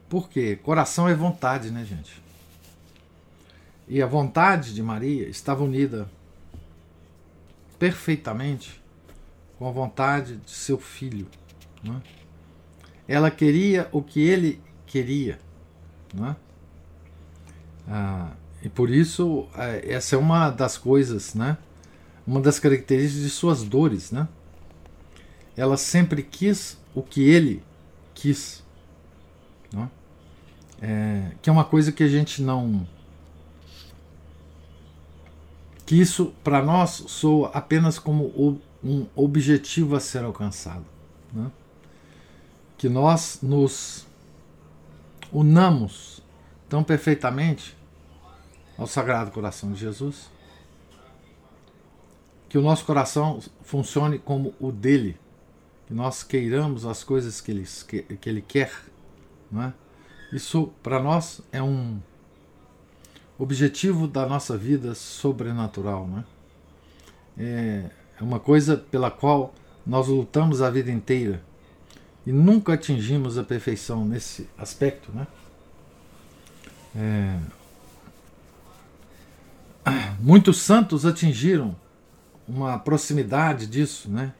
[0.09, 0.57] Por quê?
[0.57, 2.22] Coração é vontade, né, gente?
[3.89, 6.09] E a vontade de Maria estava unida
[7.78, 8.82] perfeitamente
[9.59, 11.26] com a vontade de seu filho.
[11.82, 12.03] Né?
[13.07, 15.39] Ela queria o que ele queria.
[16.12, 16.37] Né?
[17.89, 18.32] Ah,
[18.62, 21.57] e por isso, é, essa é uma das coisas, né?
[22.26, 24.11] uma das características de suas dores.
[24.11, 24.26] Né?
[25.57, 27.62] Ela sempre quis o que ele
[28.14, 28.64] quis.
[29.72, 29.89] Né?
[30.82, 32.87] É, que é uma coisa que a gente não
[35.87, 40.84] que isso para nós soa apenas como um objetivo a ser alcançado.
[41.32, 41.51] Né?
[42.76, 44.05] Que nós nos
[45.32, 46.22] unamos
[46.68, 47.76] tão perfeitamente
[48.76, 50.28] ao Sagrado Coração de Jesus,
[52.49, 55.18] que o nosso coração funcione como o dele,
[55.87, 57.64] que nós queiramos as coisas que ele,
[58.20, 58.72] que, ele quer.
[59.51, 59.72] Não é?
[60.32, 62.01] Isso para nós é um
[63.39, 66.07] objetivo da nossa vida sobrenatural.
[66.07, 66.24] Né?
[67.39, 69.55] É, é uma coisa pela qual
[69.87, 71.43] nós lutamos a vida inteira
[72.26, 75.12] e nunca atingimos a perfeição nesse aspecto.
[75.12, 75.26] Né?
[76.97, 77.39] É,
[80.18, 81.76] muitos santos atingiram
[82.49, 84.32] uma proximidade disso, né?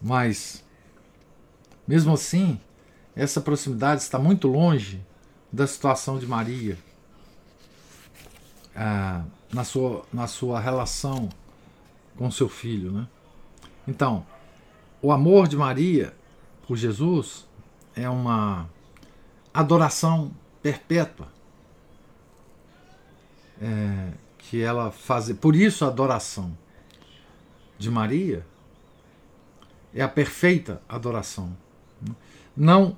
[0.00, 0.62] mas
[1.86, 2.60] mesmo assim,
[3.16, 5.00] essa proximidade está muito longe
[5.52, 6.76] da situação de Maria
[9.52, 11.28] na, sua, na sua relação
[12.16, 12.92] com seu filho.
[12.92, 13.08] Né?
[13.86, 14.26] Então,
[15.00, 16.14] o amor de Maria
[16.66, 17.46] por Jesus
[17.94, 18.68] é uma
[19.52, 21.28] adoração perpétua.
[23.60, 24.12] É,
[24.50, 25.32] que ela faz.
[25.32, 26.56] Por isso a adoração
[27.78, 28.46] de Maria
[29.92, 31.56] é a perfeita adoração.
[32.56, 32.96] Não,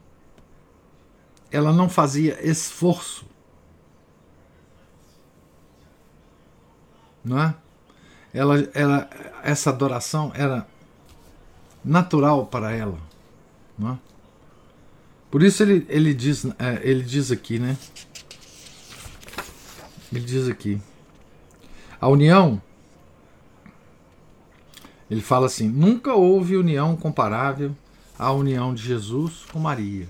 [1.51, 3.27] ela não fazia esforço
[7.27, 7.55] não é?
[8.33, 9.11] Ela, ela,
[9.43, 10.66] essa adoração era
[11.85, 12.99] natural para ela,
[13.79, 13.99] não é?
[15.31, 17.77] Por isso ele, ele, diz, é, ele diz aqui, né?
[20.12, 20.81] Ele diz aqui,
[22.01, 22.62] a união,
[25.11, 27.74] ele fala assim: nunca houve união comparável
[28.18, 30.09] à união de Jesus com Maria.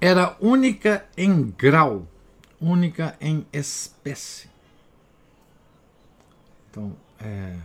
[0.00, 2.08] Era única em grau,
[2.60, 4.51] única em espécie.
[6.72, 7.60] Então, é,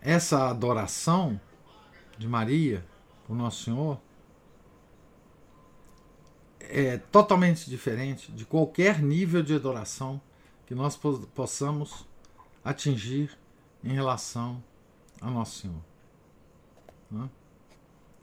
[0.00, 1.38] essa adoração
[2.16, 2.82] de Maria,
[3.28, 4.00] o Nosso Senhor,
[6.60, 10.18] é totalmente diferente de qualquer nível de adoração
[10.64, 10.98] que nós
[11.34, 12.06] possamos
[12.64, 13.36] atingir
[13.84, 14.64] em relação
[15.20, 15.82] a Nosso Senhor.
[17.10, 17.28] Né?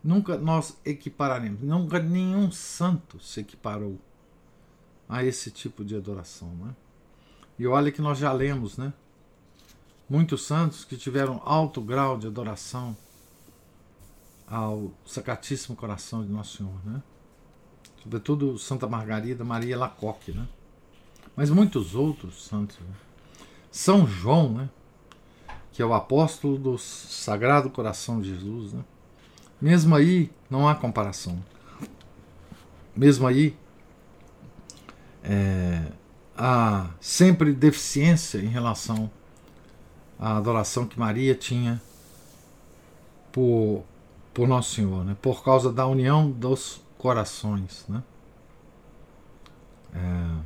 [0.03, 3.99] Nunca nós equipararemos, nunca nenhum santo se equiparou
[5.07, 6.49] a esse tipo de adoração.
[6.55, 6.75] Né?
[7.58, 8.93] E olha que nós já lemos, né?
[10.10, 12.95] Muitos santos que tiveram alto grau de adoração
[14.47, 17.01] ao Sacratíssimo Coração de Nosso Senhor, né?
[18.01, 20.47] Sobretudo Santa Margarida Maria Lacoque, né?
[21.36, 22.78] Mas muitos outros santos.
[22.80, 22.95] Né?
[23.70, 24.70] São João, né?
[25.74, 28.84] Que é o apóstolo do Sagrado Coração de Jesus, né?
[29.60, 31.43] Mesmo aí não há comparação.
[32.95, 33.58] Mesmo aí
[35.24, 35.91] é,
[36.38, 39.09] há sempre deficiência em relação
[40.19, 41.81] à adoração que Maria tinha
[43.31, 43.83] por,
[44.33, 45.17] por Nosso Senhor, né?
[45.21, 47.85] por causa da união dos corações.
[47.89, 48.03] Né?
[49.93, 50.43] É,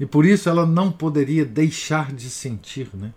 [0.00, 3.12] e por isso ela não poderia deixar de sentir né?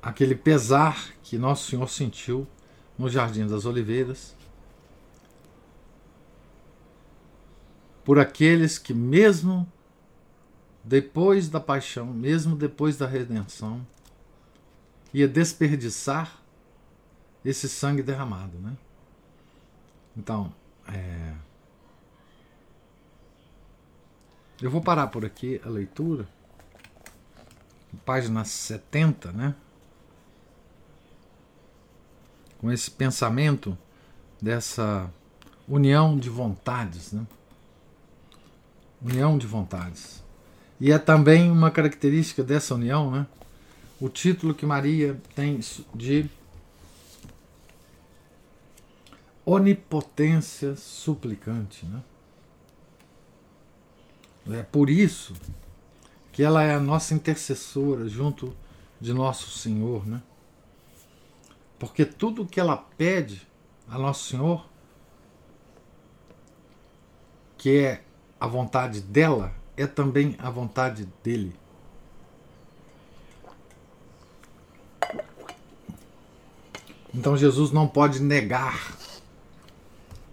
[0.00, 2.46] aquele pesar que Nosso Senhor sentiu
[2.96, 4.36] no Jardim das Oliveiras
[8.04, 9.66] por aqueles que, mesmo
[10.84, 13.84] depois da paixão, mesmo depois da redenção,
[15.12, 16.42] ia desperdiçar
[17.44, 18.76] esse sangue derramado, né?
[20.16, 20.52] Então,
[20.86, 21.32] é...
[24.60, 26.28] eu vou parar por aqui a leitura,
[28.04, 29.54] página 70, né?
[32.58, 33.76] Com esse pensamento
[34.40, 35.10] dessa
[35.66, 37.26] união de vontades, né?
[39.04, 40.24] União de vontades.
[40.80, 43.26] E é também uma característica dessa união, né?
[44.00, 45.60] O título que Maria tem
[45.94, 46.28] de
[49.44, 52.02] onipotência suplicante, né?
[54.50, 55.34] É por isso
[56.32, 58.54] que ela é a nossa intercessora junto
[59.00, 60.22] de nosso Senhor, né?
[61.78, 63.46] Porque tudo que ela pede
[63.88, 64.66] a nosso Senhor,
[67.56, 68.04] que é
[68.38, 71.54] a vontade dela, é também a vontade dele.
[77.12, 78.96] Então Jesus não pode negar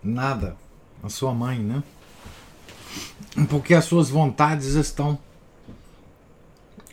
[0.03, 0.57] nada
[1.03, 1.83] à sua mãe, né?
[3.49, 5.17] Porque as suas vontades estão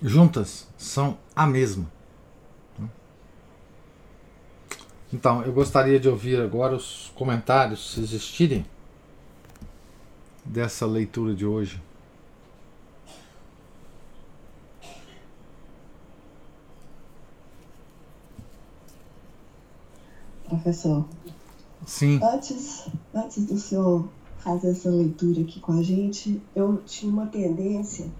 [0.02, 1.90] juntas, são a mesma.
[5.12, 8.66] Então, eu gostaria de ouvir agora os comentários, se existirem,
[10.48, 11.80] dessa leitura de hoje.
[20.48, 21.04] Professor,
[21.86, 22.20] Sim.
[22.22, 28.10] Antes, antes do senhor fazer essa leitura aqui com a gente, eu tinha uma tendência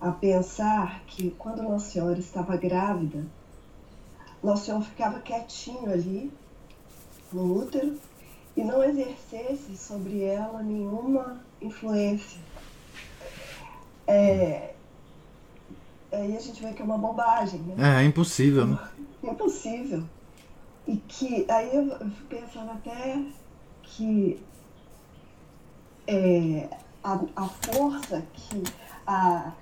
[0.00, 3.24] a pensar que quando Nossa Senhora estava grávida,
[4.42, 6.32] Nossa Senhora ficava quietinho ali
[7.32, 7.98] no útero
[8.60, 12.38] e não exercesse sobre ela nenhuma influência.
[14.06, 14.74] É,
[16.12, 17.98] aí a gente vê que é uma bobagem, né?
[17.98, 18.78] É, é impossível, né?
[19.22, 20.04] Impossível.
[20.86, 23.22] E que aí eu pensando até
[23.82, 24.38] que
[26.06, 26.68] é,
[27.02, 28.62] a, a força que
[29.06, 29.52] a,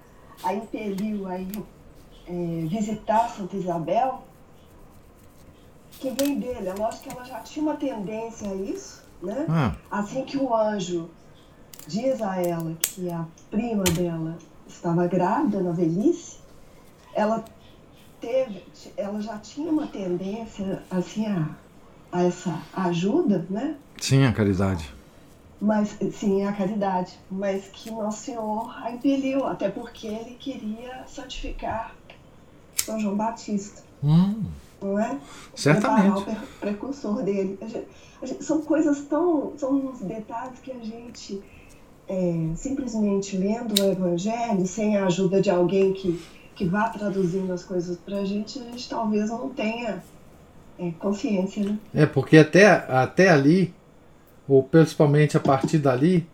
[0.43, 1.63] a impeliu a ir
[2.27, 4.25] é, visitar Santa Isabel,
[5.99, 6.69] que vem dele.
[6.69, 9.47] É lógico que ela já tinha uma tendência a isso, né?
[9.49, 11.11] Ah, Assim que o anjo
[11.87, 14.37] diz a ela que a prima dela
[14.67, 16.39] estava grávida na velhice,
[17.15, 17.45] ela
[18.21, 18.65] teve,
[18.97, 21.49] ela já tinha uma tendência assim a,
[22.13, 23.77] a essa ajuda, né?
[24.01, 24.93] sim, a caridade.
[25.61, 31.95] Mas sim, a caridade, mas que Nosso Senhor a impeliu, até porque ele queria santificar
[32.77, 34.45] São João Batista, Hum,
[34.83, 35.19] não é?
[35.55, 36.03] certamente.
[36.03, 37.59] Preparar o pre- precursor dele.
[37.61, 37.89] A gente-
[38.23, 41.43] a gente- são coisas tão, são uns detalhes que a gente
[42.11, 46.19] é, simplesmente lendo o Evangelho, sem a ajuda de alguém que,
[46.55, 50.03] que vá traduzindo as coisas para a gente, a gente talvez não tenha
[50.79, 51.79] é, consciência, né?
[51.95, 53.75] É, porque até, até ali,
[54.49, 56.27] ou principalmente a partir dali,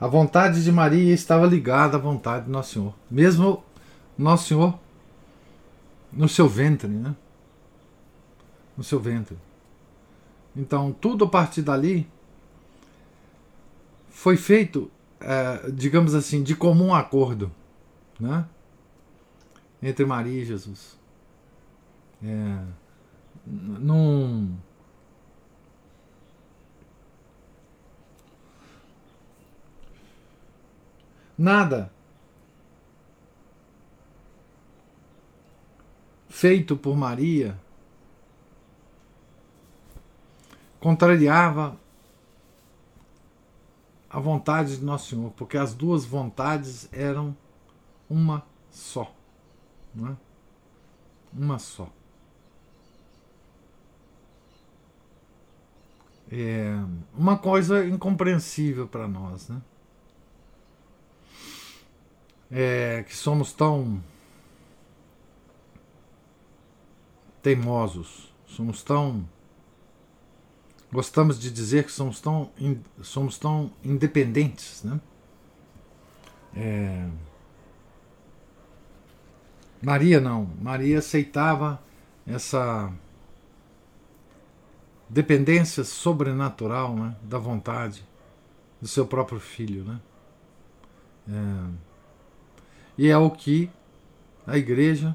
[0.00, 2.92] a vontade de Maria estava ligada à vontade de Nosso Senhor.
[3.08, 3.62] Mesmo
[4.18, 4.76] Nosso Senhor
[6.12, 7.14] no seu ventre, né?
[8.76, 9.36] No seu ventre.
[10.56, 12.08] Então, tudo a partir dali
[14.08, 17.50] foi feito, eh, digamos assim, de comum acordo,
[18.18, 18.46] né?
[19.82, 20.98] Entre Maria e Jesus.
[22.22, 22.64] É,
[23.46, 24.56] num
[31.36, 31.92] nada
[36.28, 37.58] feito por Maria
[40.84, 41.80] contrariava
[44.10, 47.34] a vontade de Nosso Senhor, porque as duas vontades eram
[48.08, 49.10] uma só,
[49.96, 50.14] é?
[51.32, 51.88] Uma só.
[56.30, 56.74] É
[57.14, 59.62] uma coisa incompreensível para nós, né?
[62.50, 64.04] É que somos tão
[67.40, 69.26] teimosos, somos tão
[70.94, 75.00] gostamos de dizer que somos tão in- somos tão independentes, né?
[76.56, 77.08] É,
[79.82, 81.82] Maria não, Maria aceitava
[82.24, 82.92] essa
[85.10, 88.06] dependência sobrenatural né, da vontade
[88.80, 89.84] do seu próprio filho.
[89.84, 90.00] Né?
[91.28, 91.70] É,
[92.96, 93.68] e é o que
[94.46, 95.14] a igreja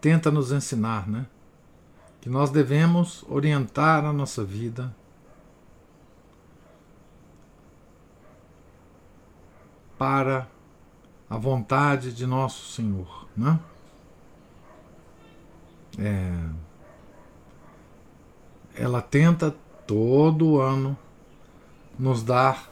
[0.00, 1.26] tenta nos ensinar, né?
[2.28, 4.94] Que nós devemos orientar a nossa vida
[9.96, 10.46] para
[11.30, 13.26] a vontade de nosso Senhor.
[13.34, 13.58] Né?
[15.98, 16.44] É,
[18.74, 19.54] ela tenta
[19.86, 20.94] todo ano
[21.98, 22.68] nos dar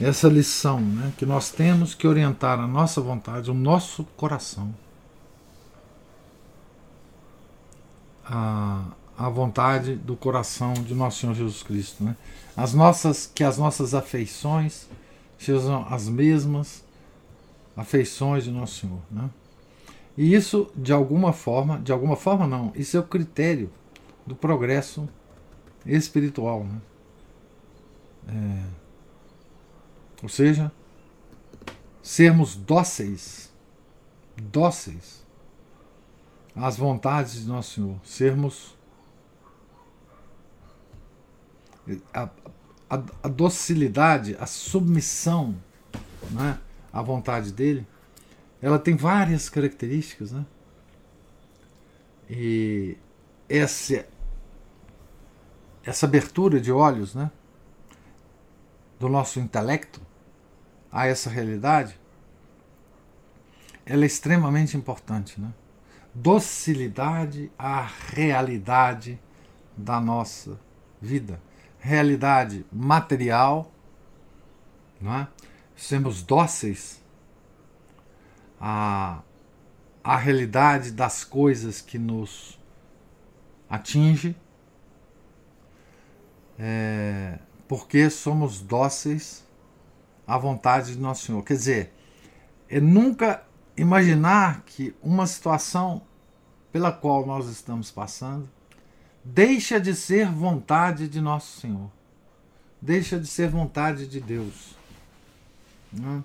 [0.00, 1.12] essa lição, né?
[1.16, 4.74] que nós temos que orientar a nossa vontade, o nosso coração,
[8.30, 8.84] a,
[9.18, 12.16] a vontade do coração de nosso Senhor Jesus Cristo, né?
[12.56, 14.88] As nossas, que as nossas afeições
[15.36, 16.84] sejam as mesmas
[17.76, 19.28] afeições de nosso Senhor, né?
[20.16, 23.70] E isso, de alguma forma, de alguma forma não, isso é o critério
[24.24, 25.08] do progresso
[25.84, 26.80] espiritual, né?
[28.28, 28.64] É,
[30.22, 30.70] ou seja,
[32.02, 33.50] sermos dóceis,
[34.36, 35.19] dóceis
[36.60, 38.78] às vontades de nosso Senhor, sermos
[42.12, 42.28] a,
[42.88, 45.56] a, a docilidade, a submissão
[46.30, 46.58] né,
[46.92, 47.86] à vontade dele,
[48.60, 50.44] ela tem várias características, né?
[52.28, 52.96] E
[53.48, 54.06] essa,
[55.82, 57.30] essa abertura de olhos, né?
[58.98, 60.00] Do nosso intelecto
[60.92, 61.98] a essa realidade,
[63.86, 65.52] ela é extremamente importante, né?
[66.14, 69.18] Docilidade à realidade
[69.76, 70.58] da nossa
[71.00, 71.40] vida
[71.80, 73.72] realidade material,
[75.00, 75.28] não é?
[75.74, 77.02] sermos dóceis
[78.60, 79.22] à,
[80.04, 82.60] à realidade das coisas que nos
[83.68, 84.36] atinge,
[86.58, 89.42] é, porque somos dóceis
[90.26, 91.42] à vontade de Nosso Senhor.
[91.42, 91.94] Quer dizer,
[92.68, 93.42] é nunca
[93.80, 96.02] imaginar que uma situação
[96.70, 98.46] pela qual nós estamos passando
[99.24, 101.90] deixa de ser vontade de nosso Senhor,
[102.80, 104.76] deixa de ser vontade de Deus.
[105.90, 106.22] Né?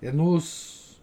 [0.00, 0.98] É nos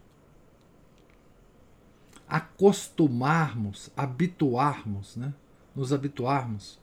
[2.27, 5.33] acostumarmos, habituarmos, né?
[5.75, 6.79] nos habituarmos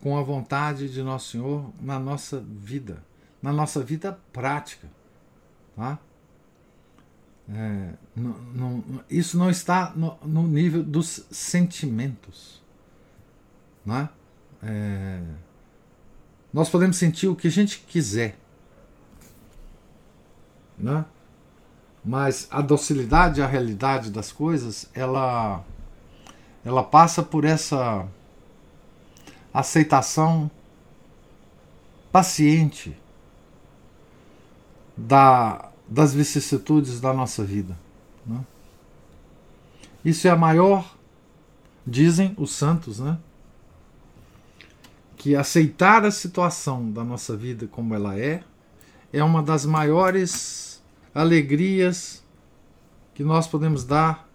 [0.00, 3.04] com a vontade de nosso Senhor na nossa vida,
[3.42, 4.88] na nossa vida prática.
[5.74, 5.98] Tá?
[7.48, 7.90] É,
[9.10, 12.62] isso não está no, no nível dos sentimentos.
[13.84, 14.08] Né?
[14.62, 15.20] É,
[16.52, 18.38] nós podemos sentir o que a gente quiser.
[20.78, 21.04] Né?
[22.04, 25.62] Mas a docilidade à realidade das coisas, ela,
[26.64, 28.06] ela passa por essa
[29.52, 30.50] aceitação
[32.10, 32.96] paciente
[34.96, 37.76] da, das vicissitudes da nossa vida.
[38.26, 38.40] Né?
[40.04, 40.96] Isso é a maior,
[41.86, 43.18] dizem os santos, né?
[45.16, 48.42] que aceitar a situação da nossa vida como ela é
[49.12, 50.82] é uma das maiores
[51.14, 52.22] alegrias
[53.14, 54.28] que nós podemos dar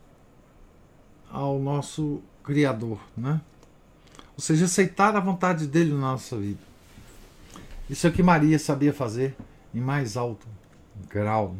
[1.29, 3.39] ao nosso Criador, né?
[4.35, 6.61] Ou seja, aceitar a vontade dele na nossa vida.
[7.89, 9.35] Isso é o que Maria sabia fazer
[9.75, 10.47] em mais alto
[11.07, 11.55] grau.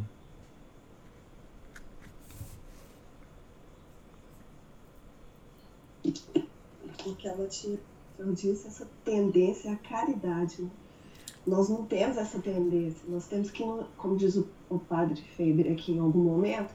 [6.03, 6.13] Né?
[7.03, 7.79] Porque ela tinha
[8.19, 10.61] eu disse, essa tendência à caridade.
[10.61, 10.69] Né?
[11.47, 13.01] Nós não temos essa tendência.
[13.07, 13.63] Nós temos que,
[13.97, 16.73] como diz o, o padre Feber aqui em algum momento,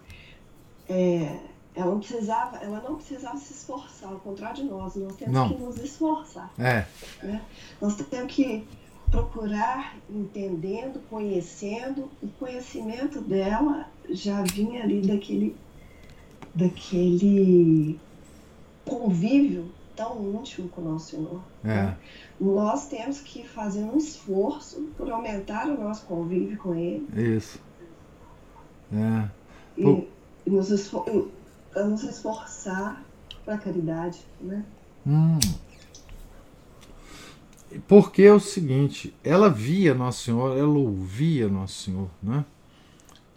[0.89, 1.39] é,
[1.75, 5.49] ela não precisava, ela não precisava se esforçar, ao contrário de nós, nós temos não.
[5.49, 6.51] que nos esforçar.
[6.59, 6.87] É.
[7.23, 7.45] Né?
[7.81, 8.67] Nós temos que
[9.11, 15.57] procurar entendendo, conhecendo, o conhecimento dela já vinha ali daquele,
[16.55, 17.99] daquele
[18.85, 21.41] convívio tão íntimo com o nosso Senhor.
[21.65, 21.69] É.
[21.69, 21.97] Né?
[22.41, 27.07] Nós temos que fazer um esforço por aumentar o nosso convívio com Ele.
[27.37, 27.61] Isso.
[28.93, 29.29] É.
[29.79, 30.09] E,
[30.47, 31.31] e nos, esfor
[31.75, 33.03] nos esforçar
[33.45, 34.65] para a caridade, né?
[35.07, 35.39] Hum.
[37.87, 42.45] Porque é o seguinte, ela via Nosso Senhor, ela ouvia Nosso Senhor, né?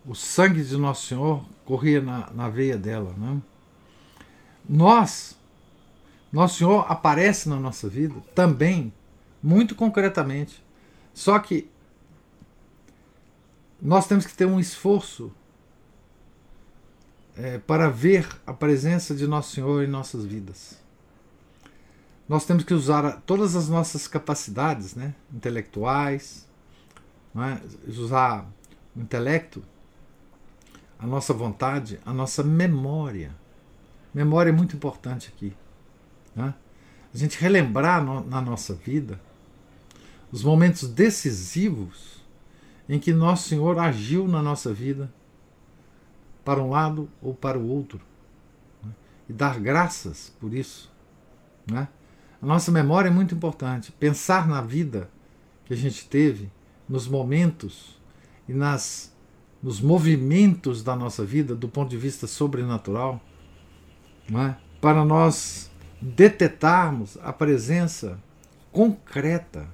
[0.06, 3.42] O sangue de Nosso Senhor corria na, na veia dela, né?
[4.68, 5.38] Nós
[6.32, 8.94] nosso Senhor aparece na nossa vida também,
[9.42, 10.64] muito concretamente.
[11.14, 11.70] Só que
[13.82, 15.32] nós temos que ter um esforço
[17.36, 20.78] é, para ver a presença de Nosso Senhor em nossas vidas.
[22.28, 26.46] Nós temos que usar todas as nossas capacidades né, intelectuais,
[27.36, 27.90] é?
[27.90, 28.46] usar
[28.96, 29.64] o intelecto,
[31.00, 33.34] a nossa vontade, a nossa memória.
[34.14, 35.54] Memória é muito importante aqui.
[36.36, 36.54] Né?
[37.14, 39.20] A gente relembrar no, na nossa vida
[40.32, 42.18] os momentos decisivos
[42.90, 45.12] em que Nosso Senhor agiu na nossa vida,
[46.44, 48.00] para um lado ou para o outro,
[48.84, 48.92] né?
[49.28, 50.92] e dar graças por isso.
[51.70, 51.88] Né?
[52.42, 53.92] A nossa memória é muito importante.
[53.92, 55.10] Pensar na vida
[55.66, 56.52] que a gente teve,
[56.88, 58.00] nos momentos
[58.48, 59.14] e nas,
[59.62, 63.22] nos movimentos da nossa vida do ponto de vista sobrenatural,
[64.34, 64.56] é?
[64.80, 65.70] para nós
[66.00, 68.22] detetarmos a presença
[68.72, 69.68] concreta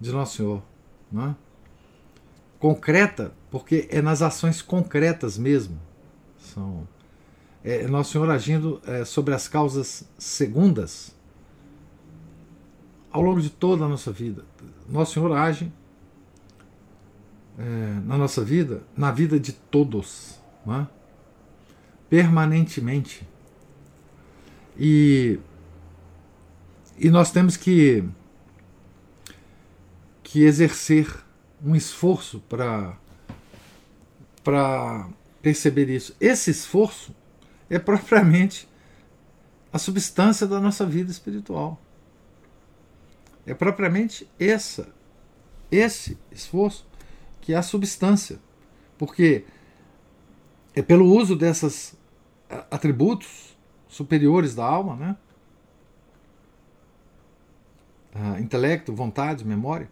[0.00, 0.62] de Nosso Senhor.
[1.16, 1.34] É?
[2.58, 5.80] Concreta, porque é nas ações concretas mesmo.
[6.38, 6.88] São
[7.64, 11.14] é, Nosso Senhor agindo é, sobre as causas segundas
[13.10, 14.44] ao longo de toda a nossa vida.
[14.86, 15.72] Nosso Senhor age
[17.58, 17.62] é,
[18.04, 20.38] na nossa vida, na vida de todos,
[20.68, 20.86] é?
[22.10, 23.26] permanentemente.
[24.78, 25.38] E,
[26.98, 28.04] e nós temos que,
[30.22, 31.08] que exercer
[31.64, 32.98] um esforço para
[35.40, 36.14] perceber isso.
[36.20, 37.14] Esse esforço
[37.68, 38.68] é propriamente
[39.72, 41.80] a substância da nossa vida espiritual.
[43.46, 44.88] É propriamente essa,
[45.70, 46.86] esse esforço
[47.40, 48.38] que é a substância.
[48.96, 49.44] Porque
[50.74, 51.96] é pelo uso desses
[52.70, 53.56] atributos
[53.88, 55.16] superiores da alma, né?
[58.14, 59.90] Ah, intelecto, vontade, memória,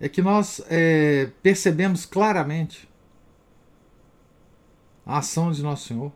[0.00, 2.88] é que nós é, percebemos claramente
[5.04, 6.12] a ação de Nosso Senhor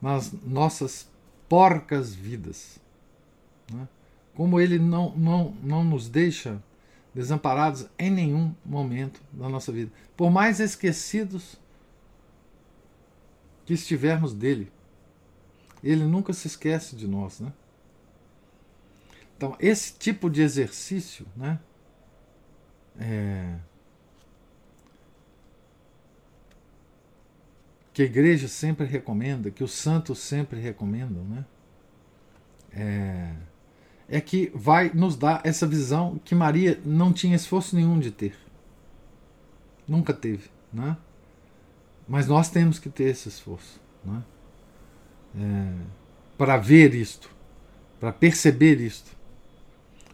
[0.00, 1.08] nas nossas
[1.48, 2.78] porcas vidas.
[3.72, 3.88] Né?
[4.34, 6.62] Como Ele não, não, não nos deixa
[7.14, 9.90] desamparados em nenhum momento da nossa vida.
[10.16, 11.56] Por mais esquecidos
[13.64, 14.70] que estivermos dele,
[15.82, 17.52] ele nunca se esquece de nós, né?
[19.36, 21.60] Então, esse tipo de exercício, né?
[22.98, 23.56] É,
[27.98, 31.44] que a igreja sempre recomenda, que os santos sempre recomendam, né?
[32.72, 33.32] É,
[34.08, 38.36] é que vai nos dar essa visão que Maria não tinha esforço nenhum de ter.
[39.88, 40.96] Nunca teve, né?
[42.06, 44.22] Mas nós temos que ter esse esforço, né?
[45.36, 45.72] É,
[46.38, 47.28] para ver isto,
[47.98, 49.10] para perceber isto,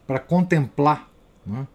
[0.06, 1.12] para contemplar.
[1.44, 1.68] Né?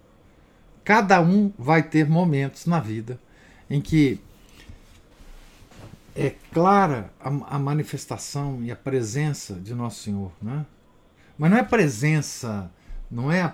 [0.83, 3.21] Cada um vai ter momentos na vida
[3.69, 4.19] em que
[6.15, 10.65] é clara a, a manifestação e a presença de Nosso Senhor, né?
[11.37, 12.71] Mas não é presença,
[13.09, 13.53] não é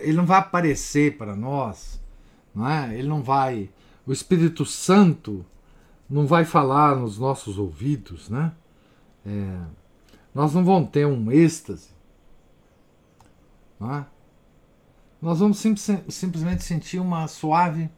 [0.00, 2.00] ele não vai aparecer para nós,
[2.54, 2.94] não é?
[2.96, 3.70] Ele não vai,
[4.06, 5.44] o Espírito Santo
[6.08, 8.52] não vai falar nos nossos ouvidos, né?
[9.24, 9.60] É,
[10.34, 11.90] nós não vamos ter um êxtase,
[13.78, 14.06] não é?
[15.22, 15.74] Nós vamos sim,
[16.08, 17.90] simplesmente sentir uma suave,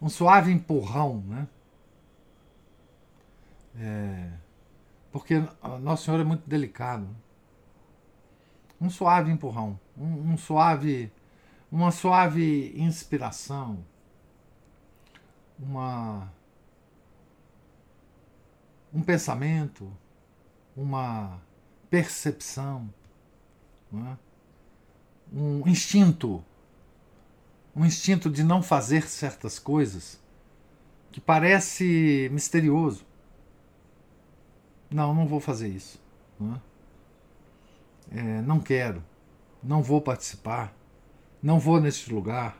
[0.00, 1.48] um suave empurrão, né?
[3.76, 4.30] É,
[5.10, 5.42] porque
[5.80, 7.08] Nosso Senhor é muito delicado.
[8.80, 11.12] Um suave empurrão, um, um suave,
[11.70, 13.84] uma suave inspiração,
[15.58, 16.32] uma
[18.92, 19.90] um pensamento,
[20.76, 21.40] uma
[21.88, 22.92] percepção,
[23.94, 24.16] é?
[25.32, 26.44] um instinto,
[27.74, 30.20] um instinto de não fazer certas coisas
[31.10, 33.06] que parece misterioso.
[34.92, 36.00] Não, não vou fazer isso.
[36.38, 38.18] Não, é?
[38.18, 39.02] É, não quero.
[39.62, 40.74] Não vou participar.
[41.42, 42.56] Não vou neste lugar.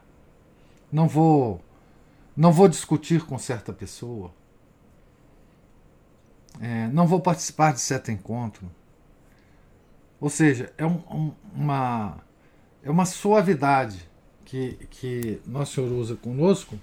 [0.90, 1.62] Não vou.
[2.36, 4.32] Não vou discutir com certa pessoa.
[6.60, 8.70] É, não vou participar de certo encontro.
[10.20, 12.18] Ou seja, é um, um, uma,
[12.82, 14.08] é uma suavidade
[14.44, 16.78] que, que Nosso Senhor usa conosco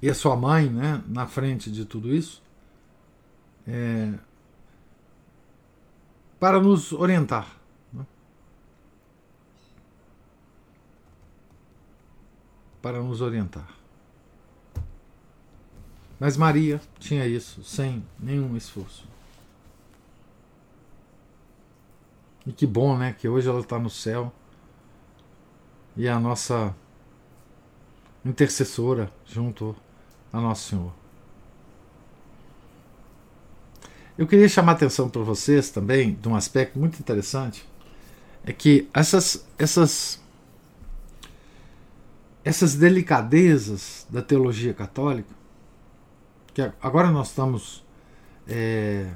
[0.00, 2.43] e a sua mãe né, na frente de tudo isso
[3.66, 4.12] é,
[6.38, 7.48] para nos orientar.
[7.92, 8.04] Né?
[12.82, 13.68] Para nos orientar.
[16.18, 19.06] Mas Maria tinha isso sem nenhum esforço.
[22.46, 23.14] E que bom, né?
[23.14, 24.32] Que hoje ela está no céu
[25.96, 26.74] e é a nossa
[28.24, 29.74] intercessora junto
[30.32, 31.03] a Nosso Senhor.
[34.16, 37.68] Eu queria chamar a atenção para vocês também de um aspecto muito interessante,
[38.44, 40.22] é que essas essas
[42.44, 45.34] essas delicadezas da teologia católica,
[46.52, 47.84] que agora nós estamos
[48.46, 49.10] é,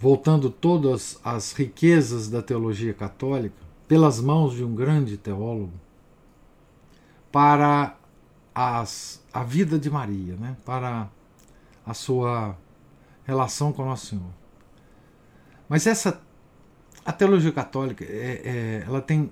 [0.00, 3.54] voltando todas as riquezas da teologia católica
[3.86, 5.74] pelas mãos de um grande teólogo,
[7.30, 7.96] para
[8.54, 10.56] as, a vida de Maria, né?
[10.64, 11.08] para
[11.84, 12.56] a sua
[13.24, 14.30] relação com Nosso Senhor.
[15.68, 16.20] Mas essa
[17.04, 19.30] a teologia católica é, é, ela tem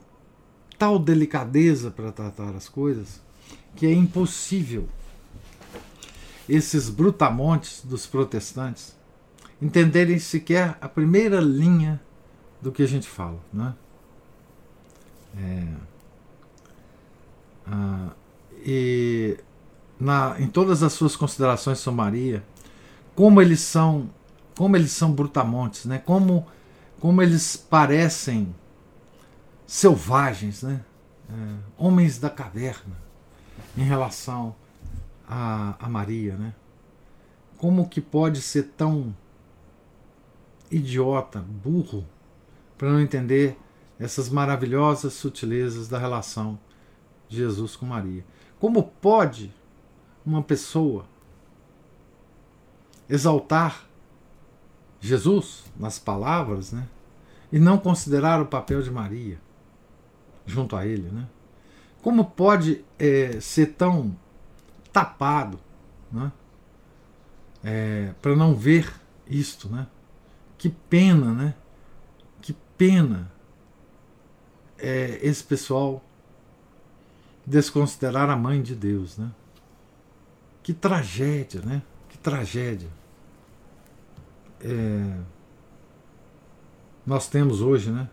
[0.78, 3.22] tal delicadeza para tratar as coisas
[3.74, 4.88] que é impossível
[6.48, 8.94] esses brutamontes dos protestantes
[9.60, 12.00] entenderem sequer a primeira linha
[12.60, 13.38] do que a gente fala.
[13.52, 13.74] Né?
[15.38, 15.66] É,
[17.66, 18.10] ah,
[18.64, 19.38] e
[19.98, 22.44] na, em todas as suas considerações sobre Maria,
[23.22, 24.10] como eles são,
[24.58, 25.96] como eles são brutamontes, né?
[25.96, 26.44] Como,
[26.98, 28.52] como eles parecem
[29.64, 30.84] selvagens, né?
[31.30, 32.96] É, homens da caverna
[33.78, 34.56] em relação
[35.24, 36.52] a, a Maria, né?
[37.58, 39.14] Como que pode ser tão
[40.68, 42.04] idiota, burro,
[42.76, 43.56] para não entender
[44.00, 46.58] essas maravilhosas sutilezas da relação
[47.28, 48.24] de Jesus com Maria?
[48.58, 49.54] Como pode
[50.26, 51.04] uma pessoa
[53.12, 53.86] exaltar
[54.98, 56.88] Jesus nas palavras, né?
[57.52, 59.38] E não considerar o papel de Maria
[60.46, 61.28] junto a ele, né?
[62.00, 64.16] Como pode é, ser tão
[64.90, 65.60] tapado,
[66.10, 66.32] né?
[67.62, 68.90] É, para não ver
[69.26, 69.86] isto, né?
[70.56, 71.54] Que pena, né?
[72.40, 73.30] Que pena
[74.78, 76.02] é, esse pessoal
[77.44, 79.30] desconsiderar a mãe de Deus, né?
[80.62, 81.82] Que tragédia, né?
[82.08, 83.01] Que tragédia.
[84.62, 85.18] É,
[87.04, 88.08] nós temos hoje, né?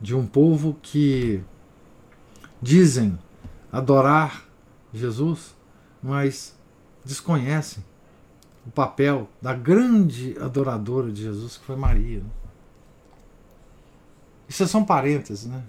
[0.00, 1.42] De um povo que
[2.60, 3.18] dizem
[3.70, 4.44] adorar
[4.92, 5.54] Jesus,
[6.02, 6.56] mas
[7.04, 7.84] desconhecem
[8.66, 12.20] o papel da grande adoradora de Jesus, que foi Maria.
[12.20, 12.30] Né?
[14.48, 15.62] Isso é um parênteses, né?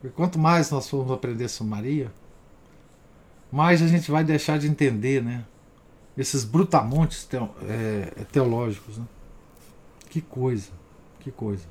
[0.00, 2.12] Porque quanto mais nós formos aprender sobre Maria,
[3.52, 5.44] mais a gente vai deixar de entender, né?
[6.16, 7.28] Esses brutamontes
[7.68, 9.04] é, teológicos, né?
[10.08, 10.70] Que coisa,
[11.20, 11.64] que coisa.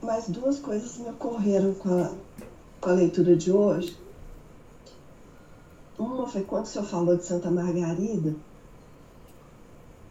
[0.00, 2.14] Mais duas coisas me ocorreram com a,
[2.80, 3.98] com a leitura de hoje.
[5.98, 8.36] Uma foi quando o senhor falou de Santa Margarida,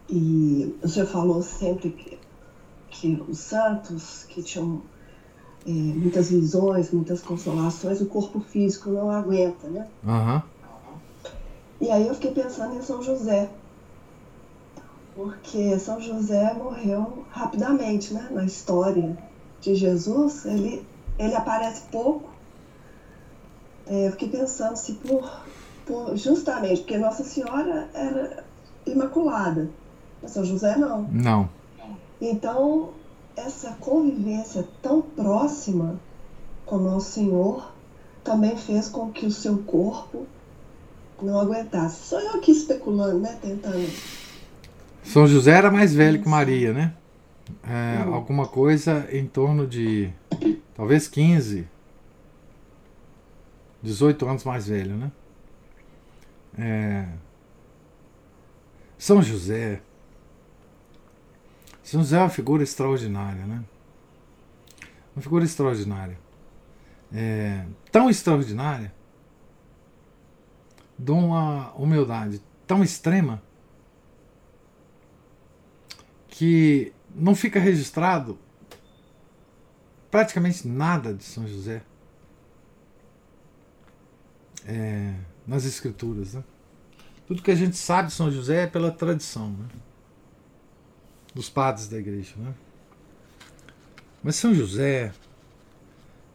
[0.09, 2.19] e o senhor falou sempre que,
[2.93, 4.81] que os santos que tinham
[5.65, 9.87] é, muitas visões, muitas consolações, o corpo físico não aguenta, né?
[10.03, 10.41] Uhum.
[11.81, 13.49] E aí eu fiquei pensando em São José,
[15.15, 18.27] porque São José morreu rapidamente, né?
[18.31, 19.17] Na história
[19.59, 20.85] de Jesus, ele,
[21.17, 22.29] ele aparece pouco.
[23.87, 25.29] É, eu fiquei pensando se por,
[25.85, 28.45] por justamente porque Nossa Senhora era
[28.85, 29.69] imaculada,
[30.21, 31.03] mas São José não.
[31.11, 31.49] Não.
[32.26, 32.91] Então
[33.36, 35.99] essa convivência tão próxima
[36.65, 37.74] com Nosso Senhor
[38.24, 40.26] também fez com que o seu corpo
[41.21, 42.07] não aguentasse.
[42.07, 43.38] Só eu aqui especulando, né?
[43.41, 43.89] Tentando.
[45.03, 46.93] São José era mais velho que Maria, né?
[47.61, 48.13] É, hum.
[48.13, 50.09] Alguma coisa em torno de
[50.74, 51.67] talvez 15,
[53.82, 55.11] 18 anos mais velho, né?
[56.57, 57.05] É,
[58.97, 59.82] São José
[61.93, 63.63] são José é uma figura extraordinária, né?
[65.15, 66.19] Uma figura extraordinária.
[67.13, 68.91] É, tão extraordinária,
[70.97, 73.43] de uma humildade tão extrema,
[76.29, 78.39] que não fica registrado
[80.09, 81.83] praticamente nada de São José
[84.65, 85.13] é,
[85.45, 86.33] nas Escrituras.
[86.33, 86.43] Né?
[87.27, 89.51] Tudo que a gente sabe de São José é pela tradição.
[89.51, 89.67] Né?
[91.34, 92.34] Dos padres da igreja.
[92.38, 92.53] Né?
[94.23, 95.11] Mas São José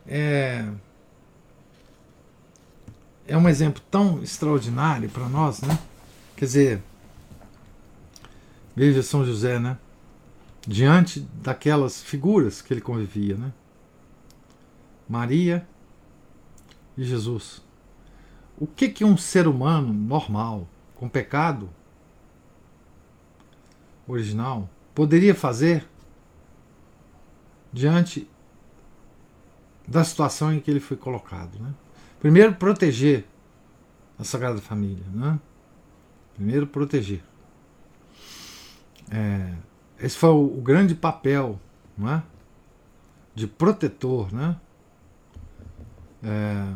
[0.06, 0.66] é,
[3.26, 5.78] é um exemplo tão extraordinário para nós, né?
[6.36, 6.82] Quer dizer,
[8.74, 9.78] veja São José, né?
[10.66, 13.52] Diante daquelas figuras que ele convivia, né?
[15.08, 15.66] Maria
[16.96, 17.62] e Jesus.
[18.58, 21.70] O que que um ser humano normal, com pecado
[24.06, 24.68] original,
[24.98, 25.86] poderia fazer
[27.72, 28.28] diante
[29.86, 31.56] da situação em que ele foi colocado.
[31.60, 31.72] Né?
[32.18, 33.24] Primeiro, proteger
[34.18, 35.04] a Sagrada Família.
[35.14, 35.38] Né?
[36.34, 37.22] Primeiro, proteger.
[39.08, 39.54] É,
[40.00, 41.60] esse foi o, o, grande papel
[41.96, 42.22] não é?
[43.36, 44.56] de protetor, né?
[46.24, 46.74] É,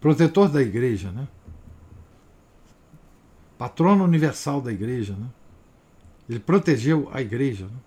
[0.00, 1.28] protetor da igreja, né?
[3.58, 5.14] patrono universal da igreja.
[5.14, 5.26] Né?
[6.28, 7.66] Ele protegeu a igreja.
[7.66, 7.78] Né?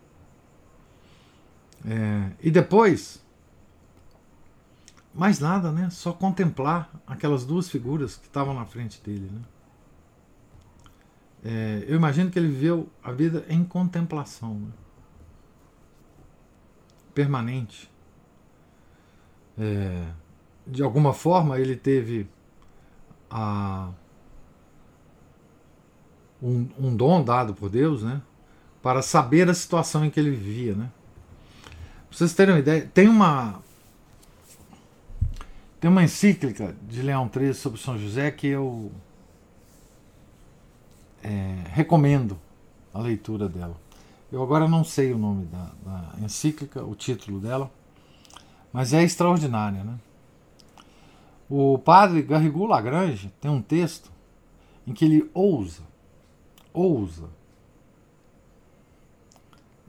[1.85, 3.23] É, e depois,
[5.13, 5.89] mais nada, né?
[5.89, 9.29] Só contemplar aquelas duas figuras que estavam na frente dele.
[9.31, 9.41] Né?
[11.43, 14.71] É, eu imagino que ele viveu a vida em contemplação, né?
[17.13, 17.89] permanente.
[19.57, 20.05] É,
[20.67, 22.29] de alguma forma, ele teve
[23.29, 23.91] a,
[26.41, 28.21] um, um dom dado por Deus, né?
[28.81, 30.89] Para saber a situação em que ele vivia, né?
[32.09, 33.61] Pra vocês terem uma ideia, tem uma
[35.79, 38.91] tem uma encíclica de Leão XIII sobre São José que eu
[41.23, 42.39] é, recomendo
[42.93, 43.75] a leitura dela.
[44.31, 47.71] Eu agora não sei o nome da, da encíclica, o título dela,
[48.73, 49.83] mas é extraordinária.
[49.83, 49.97] Né?
[51.49, 54.11] O padre Garrigou Lagrange tem um texto
[54.85, 55.83] em que ele ousa,
[56.77, 57.29] ousa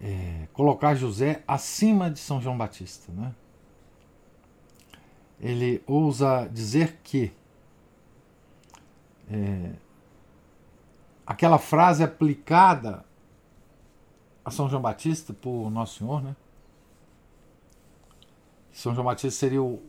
[0.01, 3.13] é, colocar José acima de São João Batista.
[3.13, 3.35] Né?
[5.41, 7.33] Ele ousa dizer que
[9.31, 9.73] é,
[11.27, 13.05] aquela frase aplicada
[14.45, 16.35] a São João Batista por Nosso Senhor, né?
[18.73, 19.83] São João Batista seria o,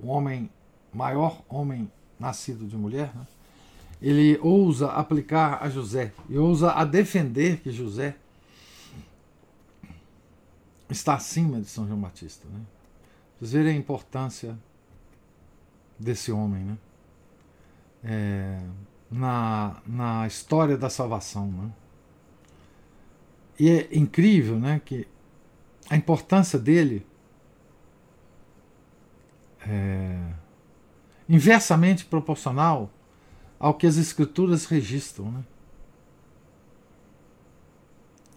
[0.00, 0.48] o homem
[0.92, 1.90] maior homem
[2.20, 3.26] nascido de mulher, né?
[4.00, 8.16] Ele ousa aplicar a José e ousa a defender que José
[10.88, 12.46] está acima de São João Batista.
[12.48, 12.60] Né?
[13.38, 14.58] Vocês verem a importância
[15.98, 16.78] desse homem né?
[18.04, 18.60] É,
[19.10, 21.50] na, na história da salvação.
[21.50, 21.72] Né?
[23.58, 25.06] E é incrível né, que
[25.90, 27.04] a importância dele
[29.66, 30.32] é
[31.28, 32.90] inversamente proporcional
[33.58, 35.30] ao que as escrituras registram.
[35.32, 35.44] Né?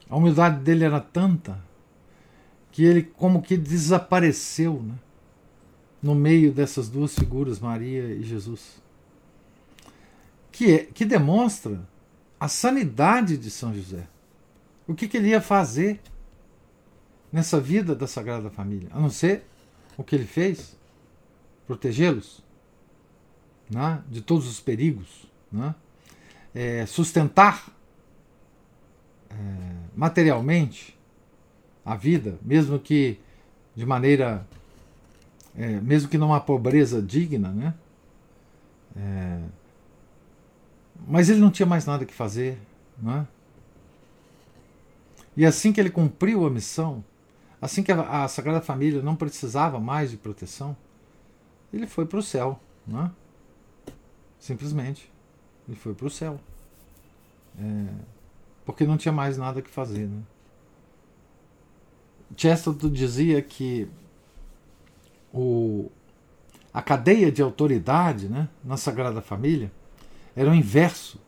[0.09, 1.63] A humildade dele era tanta
[2.71, 4.95] que ele como que desapareceu né?
[6.01, 8.81] no meio dessas duas figuras, Maria e Jesus.
[10.51, 11.87] Que, é, que demonstra
[12.39, 14.07] a sanidade de São José.
[14.87, 16.01] O que, que ele ia fazer
[17.31, 18.89] nessa vida da Sagrada Família?
[18.91, 19.45] A não ser
[19.95, 20.75] o que ele fez?
[21.67, 22.40] Protegê-los
[23.71, 24.03] né?
[24.09, 25.73] de todos os perigos, né?
[26.53, 27.69] é, sustentar
[29.29, 29.35] é,
[29.95, 30.97] materialmente
[31.85, 33.19] a vida, mesmo que
[33.75, 34.45] de maneira,
[35.55, 37.73] é, mesmo que numa pobreza digna, né?
[38.95, 39.39] É,
[41.07, 42.59] mas ele não tinha mais nada que fazer,
[43.01, 43.25] né?
[45.35, 47.03] E assim que ele cumpriu a missão,
[47.61, 50.75] assim que a, a Sagrada Família não precisava mais de proteção,
[51.73, 52.59] ele foi para o céu.
[52.85, 53.09] Né?
[54.41, 55.09] Simplesmente.
[55.69, 56.39] Ele foi para o céu.
[57.57, 57.93] É,
[58.65, 60.07] porque não tinha mais nada que fazer.
[60.07, 60.21] Né?
[62.35, 63.87] Chesterton dizia que
[65.31, 65.91] o,
[66.73, 69.71] a cadeia de autoridade né, na Sagrada Família
[70.35, 71.21] era o inverso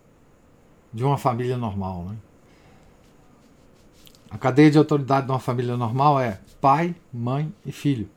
[0.91, 2.05] de uma família normal.
[2.05, 2.17] Né?
[4.31, 8.09] A cadeia de autoridade de uma família normal é pai, mãe e filho.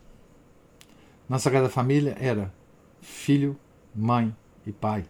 [1.28, 2.54] Na Sagrada Família era
[3.02, 3.58] filho,
[3.94, 4.34] mãe
[4.66, 5.06] e pai.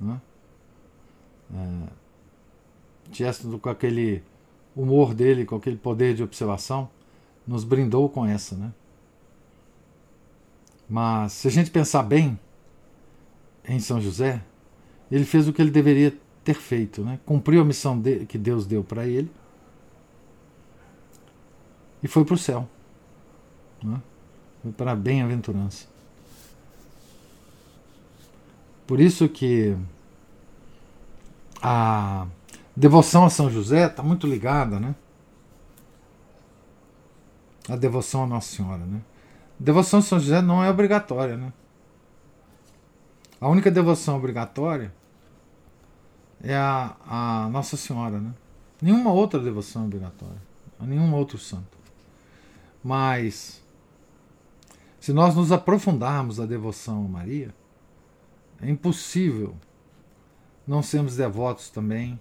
[0.00, 0.20] Né?
[1.52, 2.04] É,
[3.60, 4.22] com aquele
[4.74, 6.88] humor dele, com aquele poder de observação,
[7.46, 8.56] nos brindou com essa.
[8.56, 8.72] Né?
[10.88, 12.38] Mas se a gente pensar bem
[13.66, 14.42] em São José,
[15.10, 17.18] ele fez o que ele deveria ter feito, né?
[17.24, 19.30] cumpriu a missão de, que Deus deu para ele
[22.02, 22.68] e foi para o céu.
[23.82, 24.00] Né?
[24.76, 25.93] Para a bem-aventurança.
[28.86, 29.76] Por isso que
[31.62, 32.26] a
[32.76, 34.94] devoção a São José está muito ligada, né?
[37.68, 39.00] A devoção a Nossa Senhora, né?
[39.58, 41.52] devoção a São José não é obrigatória, né?
[43.40, 44.94] A única devoção obrigatória
[46.42, 48.34] é a, a Nossa Senhora, né?
[48.82, 50.42] Nenhuma outra devoção é obrigatória,
[50.78, 51.78] a nenhum outro santo.
[52.82, 53.62] Mas,
[55.00, 57.54] se nós nos aprofundarmos a devoção a Maria,
[58.60, 59.54] é impossível
[60.66, 62.18] não sermos devotos também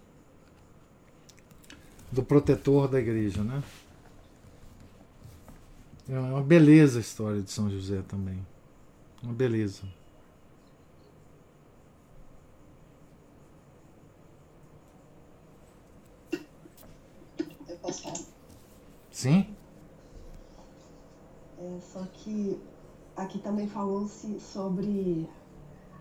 [2.11, 3.63] do protetor da igreja, né?
[6.07, 8.45] É uma beleza a história de São José também.
[9.23, 9.84] Uma beleza.
[17.67, 18.19] Eu posso falar?
[19.11, 19.55] Sim?
[21.57, 22.59] É, só que
[23.15, 25.27] aqui também falou-se sobre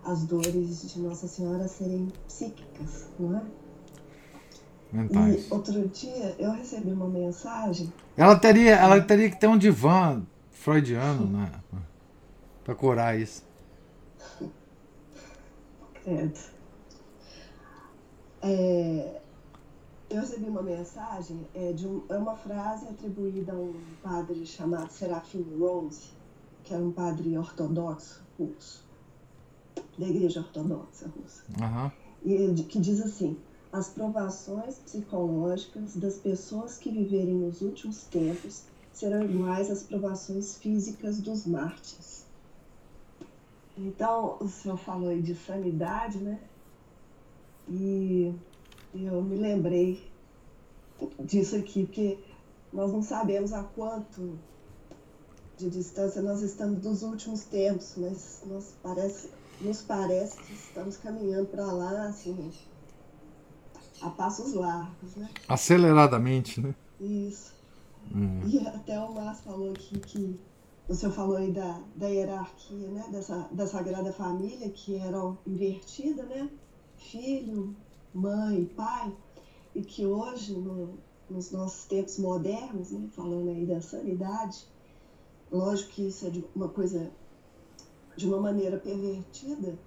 [0.04, 3.42] as dores de Nossa Senhora serem psíquicas, não é?
[4.92, 5.48] mentais.
[5.48, 7.92] E outro dia eu recebi uma mensagem.
[8.16, 11.50] Ela teria, ela teria que ter um divã freudiano, né?
[12.62, 13.42] Pra curar isso.
[16.04, 16.38] Credo.
[18.42, 19.20] É,
[20.10, 24.90] eu recebi uma mensagem, é, de um, é uma frase atribuída a um padre chamado
[24.90, 26.10] Serafim Rose,
[26.64, 28.84] que era um padre ortodoxo russo,
[29.98, 31.44] da Igreja Ortodoxa Russa.
[31.60, 31.90] Uhum.
[32.24, 33.36] E que diz assim:
[33.72, 41.20] as provações psicológicas das pessoas que viverem nos últimos tempos serão iguais às provações físicas
[41.20, 42.26] dos mártires.
[43.76, 46.38] Então, o senhor falou aí de sanidade, né?
[47.68, 48.34] E
[48.94, 50.06] eu me lembrei
[51.24, 52.18] disso aqui, porque
[52.72, 54.38] nós não sabemos a quanto
[55.56, 59.30] de distância nós estamos dos últimos tempos, mas nós parece,
[59.62, 62.52] nos parece que estamos caminhando para lá, assim,
[64.00, 65.28] a passos largos, né?
[65.48, 66.74] Aceleradamente, né?
[67.00, 67.54] Isso.
[68.14, 68.40] Hum.
[68.46, 70.40] E até o Márcio falou aqui que
[70.88, 73.04] o senhor falou aí da, da hierarquia, né?
[73.10, 76.50] Dessa, da Sagrada Família, que era invertida, né?
[76.96, 77.74] Filho,
[78.12, 79.12] mãe, pai,
[79.74, 80.98] e que hoje, no,
[81.30, 83.08] nos nossos tempos modernos, né?
[83.12, 84.66] Falando aí da sanidade,
[85.50, 87.10] lógico que isso é uma coisa
[88.16, 89.78] de uma maneira pervertida,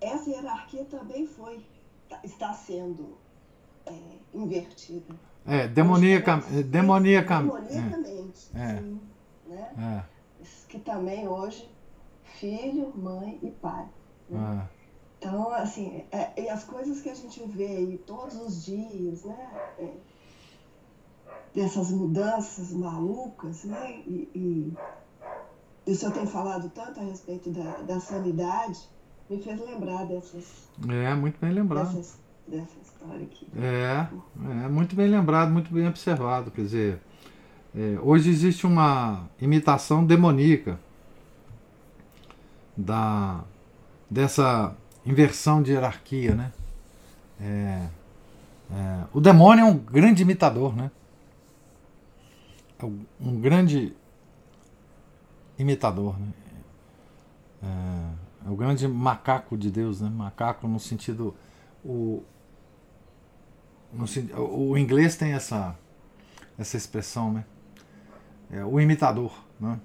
[0.00, 1.64] essa hierarquia também foi,
[2.08, 3.16] tá, está sendo
[3.86, 3.92] é,
[4.34, 5.14] invertida.
[5.46, 6.36] É, demoníaca,
[6.66, 8.50] demoníaca, demoniacamente.
[8.54, 8.76] É.
[8.78, 9.00] Sim,
[9.46, 10.04] né?
[10.04, 10.18] É.
[10.68, 11.68] Que também hoje,
[12.22, 13.86] filho, mãe e pai.
[14.28, 14.68] Né?
[14.74, 14.78] É.
[15.18, 19.50] Então, assim, é, e as coisas que a gente vê aí todos os dias, né?
[19.78, 19.92] É,
[21.54, 24.02] dessas mudanças malucas, né?
[24.06, 24.76] E, e
[25.92, 28.78] o senhor tem falado tanto a respeito da, da sanidade,
[29.28, 30.68] me fez lembrar dessas.
[30.88, 31.86] É, muito bem lembrado.
[31.86, 33.46] Dessas, dessa história aqui.
[33.56, 34.06] É,
[34.64, 36.50] é, muito bem lembrado, muito bem observado.
[36.50, 37.00] Quer dizer,
[37.74, 40.78] é, hoje existe uma imitação demoníaca
[42.76, 43.44] da,
[44.10, 44.74] dessa
[45.04, 46.52] inversão de hierarquia, né?
[47.40, 47.88] É,
[48.70, 50.90] é, o demônio é um grande imitador, né?
[52.78, 53.94] É um grande
[55.58, 56.32] imitador, né?
[57.62, 60.08] É, é, o grande macaco de Deus, né?
[60.08, 61.34] Macaco no sentido
[61.84, 62.22] o,
[63.92, 64.04] no,
[64.70, 65.76] o inglês tem essa
[66.58, 67.44] essa expressão, né?
[68.50, 69.78] É, o imitador, né?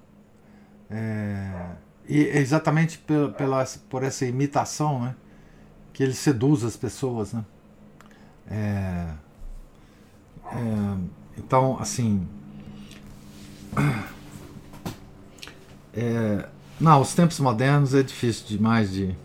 [0.89, 1.75] É,
[2.07, 5.15] e é exatamente pela, pela, por essa imitação né,
[5.93, 7.33] que ele seduz as pessoas.
[7.33, 7.45] Né?
[8.47, 9.07] É,
[10.51, 10.97] é,
[11.37, 12.27] então, assim.
[15.93, 16.47] É,
[16.79, 19.15] não, os tempos modernos é difícil demais de,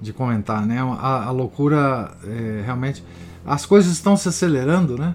[0.00, 0.80] de comentar, né?
[0.80, 3.04] A, a loucura é, realmente.
[3.44, 5.14] As coisas estão se acelerando, né?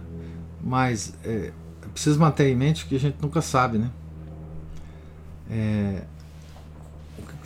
[0.62, 1.52] Mas é,
[2.00, 3.92] preciso manter em mente que a gente nunca sabe, né?
[5.50, 6.04] É,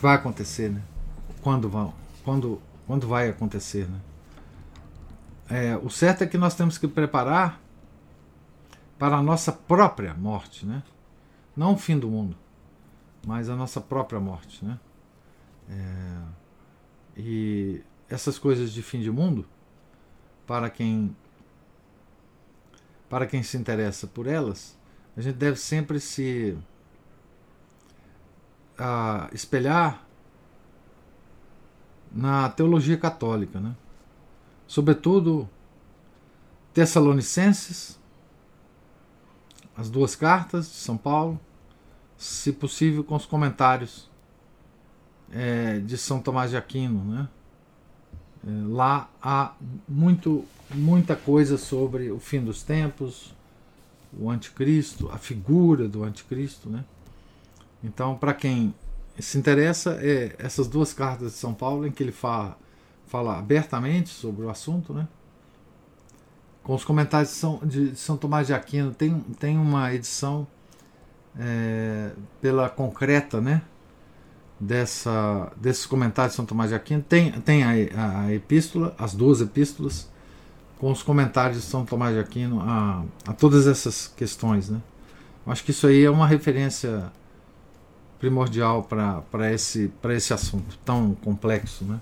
[0.00, 0.80] vai acontecer, né?
[1.42, 1.92] Quando, vão,
[2.24, 3.98] quando, quando vai acontecer, né?
[5.50, 7.60] É, o certo é que nós temos que preparar
[8.96, 10.82] para a nossa própria morte, né?
[11.56, 12.36] Não o fim do mundo,
[13.24, 14.78] mas a nossa própria morte, né?
[15.68, 16.22] É,
[17.16, 19.46] e essas coisas de fim de mundo,
[20.46, 21.16] para quem
[23.08, 24.76] para quem se interessa por elas,
[25.16, 26.56] a gente deve sempre se
[28.76, 30.04] a espelhar
[32.10, 33.76] na teologia católica, né?
[34.66, 35.48] sobretudo
[36.72, 38.00] Tessalonicenses,
[39.76, 41.38] as duas cartas de São Paulo,
[42.16, 44.10] se possível com os comentários
[45.32, 47.04] é, de São Tomás de Aquino.
[47.04, 47.28] Né?
[48.46, 49.54] É, lá há
[49.88, 53.34] muito, muita coisa sobre o fim dos tempos,
[54.18, 56.84] o anticristo, a figura do anticristo, né?
[57.82, 58.72] Então, para quem
[59.18, 62.56] se interessa, é essas duas cartas de São Paulo, em que ele fala,
[63.06, 65.06] fala abertamente sobre o assunto, né?
[66.64, 68.92] com os comentários de São, de São Tomás de Aquino.
[68.92, 70.46] Tem, tem uma edição
[71.38, 73.62] é, pela concreta, né?
[74.58, 77.02] Dessa, desses comentários de São Tomás de Aquino.
[77.02, 80.08] Tem, tem a, a epístola, as duas epístolas,
[80.78, 84.70] com os comentários de São Tomás de Aquino a, a todas essas questões.
[84.70, 84.80] Né?
[85.46, 87.12] Acho que isso aí é uma referência
[88.18, 91.84] primordial para esse, esse assunto tão complexo.
[91.84, 92.00] Né?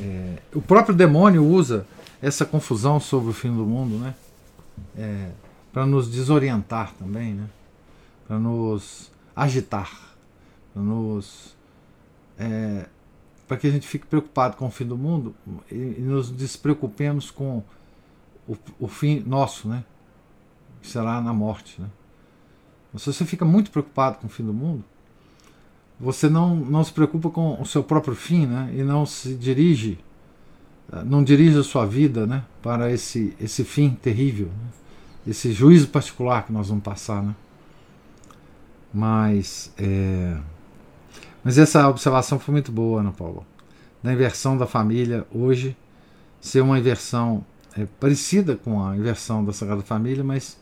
[0.00, 1.86] É, o próprio demônio usa
[2.20, 4.14] essa confusão sobre o fim do mundo né?
[4.96, 5.30] É,
[5.72, 7.46] para nos desorientar também, né?
[8.26, 9.90] Para nos agitar,
[10.72, 11.56] para nos.
[12.38, 12.86] É,
[13.46, 15.34] para que a gente fique preocupado com o fim do mundo
[15.70, 17.62] e, e nos despreocupemos com
[18.46, 19.84] o, o fim nosso, né?
[20.82, 21.88] Será na morte, né?
[22.96, 24.82] Se você fica muito preocupado com o fim do mundo,
[25.98, 28.72] você não, não se preocupa com o seu próprio fim, né?
[28.74, 29.98] E não se dirige,
[30.92, 32.44] eh, não dirige a sua vida, né?
[32.62, 34.70] Para esse, esse fim terrível, né?
[35.26, 37.34] esse juízo particular que nós vamos passar, né?
[38.96, 40.38] Mas, é...
[41.44, 43.42] mas essa observação foi muito boa, Ana Paula,
[44.02, 45.76] da inversão da família hoje
[46.40, 47.44] ser uma inversão
[47.76, 50.58] é, parecida com a inversão da Sagrada Família, mas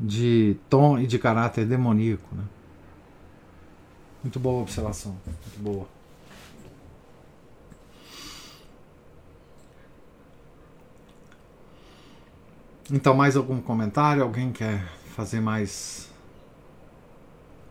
[0.00, 2.44] de tom e de caráter demoníaco, né?
[4.24, 5.86] Muito boa observação, muito boa.
[12.90, 14.22] Então, mais algum comentário?
[14.22, 14.82] Alguém quer
[15.14, 16.11] fazer mais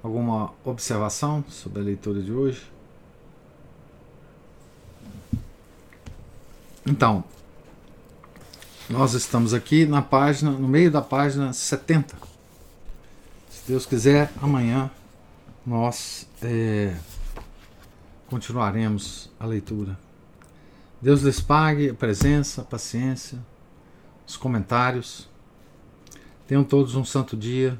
[0.04, 2.72] alguma observação sobre a leitura de hoje?
[6.86, 7.24] Então,
[8.90, 12.18] nós estamos aqui na página, no meio da página 70.
[13.50, 14.90] Se Deus quiser, amanhã
[15.66, 16.96] nós é,
[18.28, 19.98] continuaremos a leitura.
[21.02, 23.40] Deus lhes pague a presença, a paciência,
[24.28, 25.30] os comentários.
[26.48, 27.80] Tenham todos um santo dia.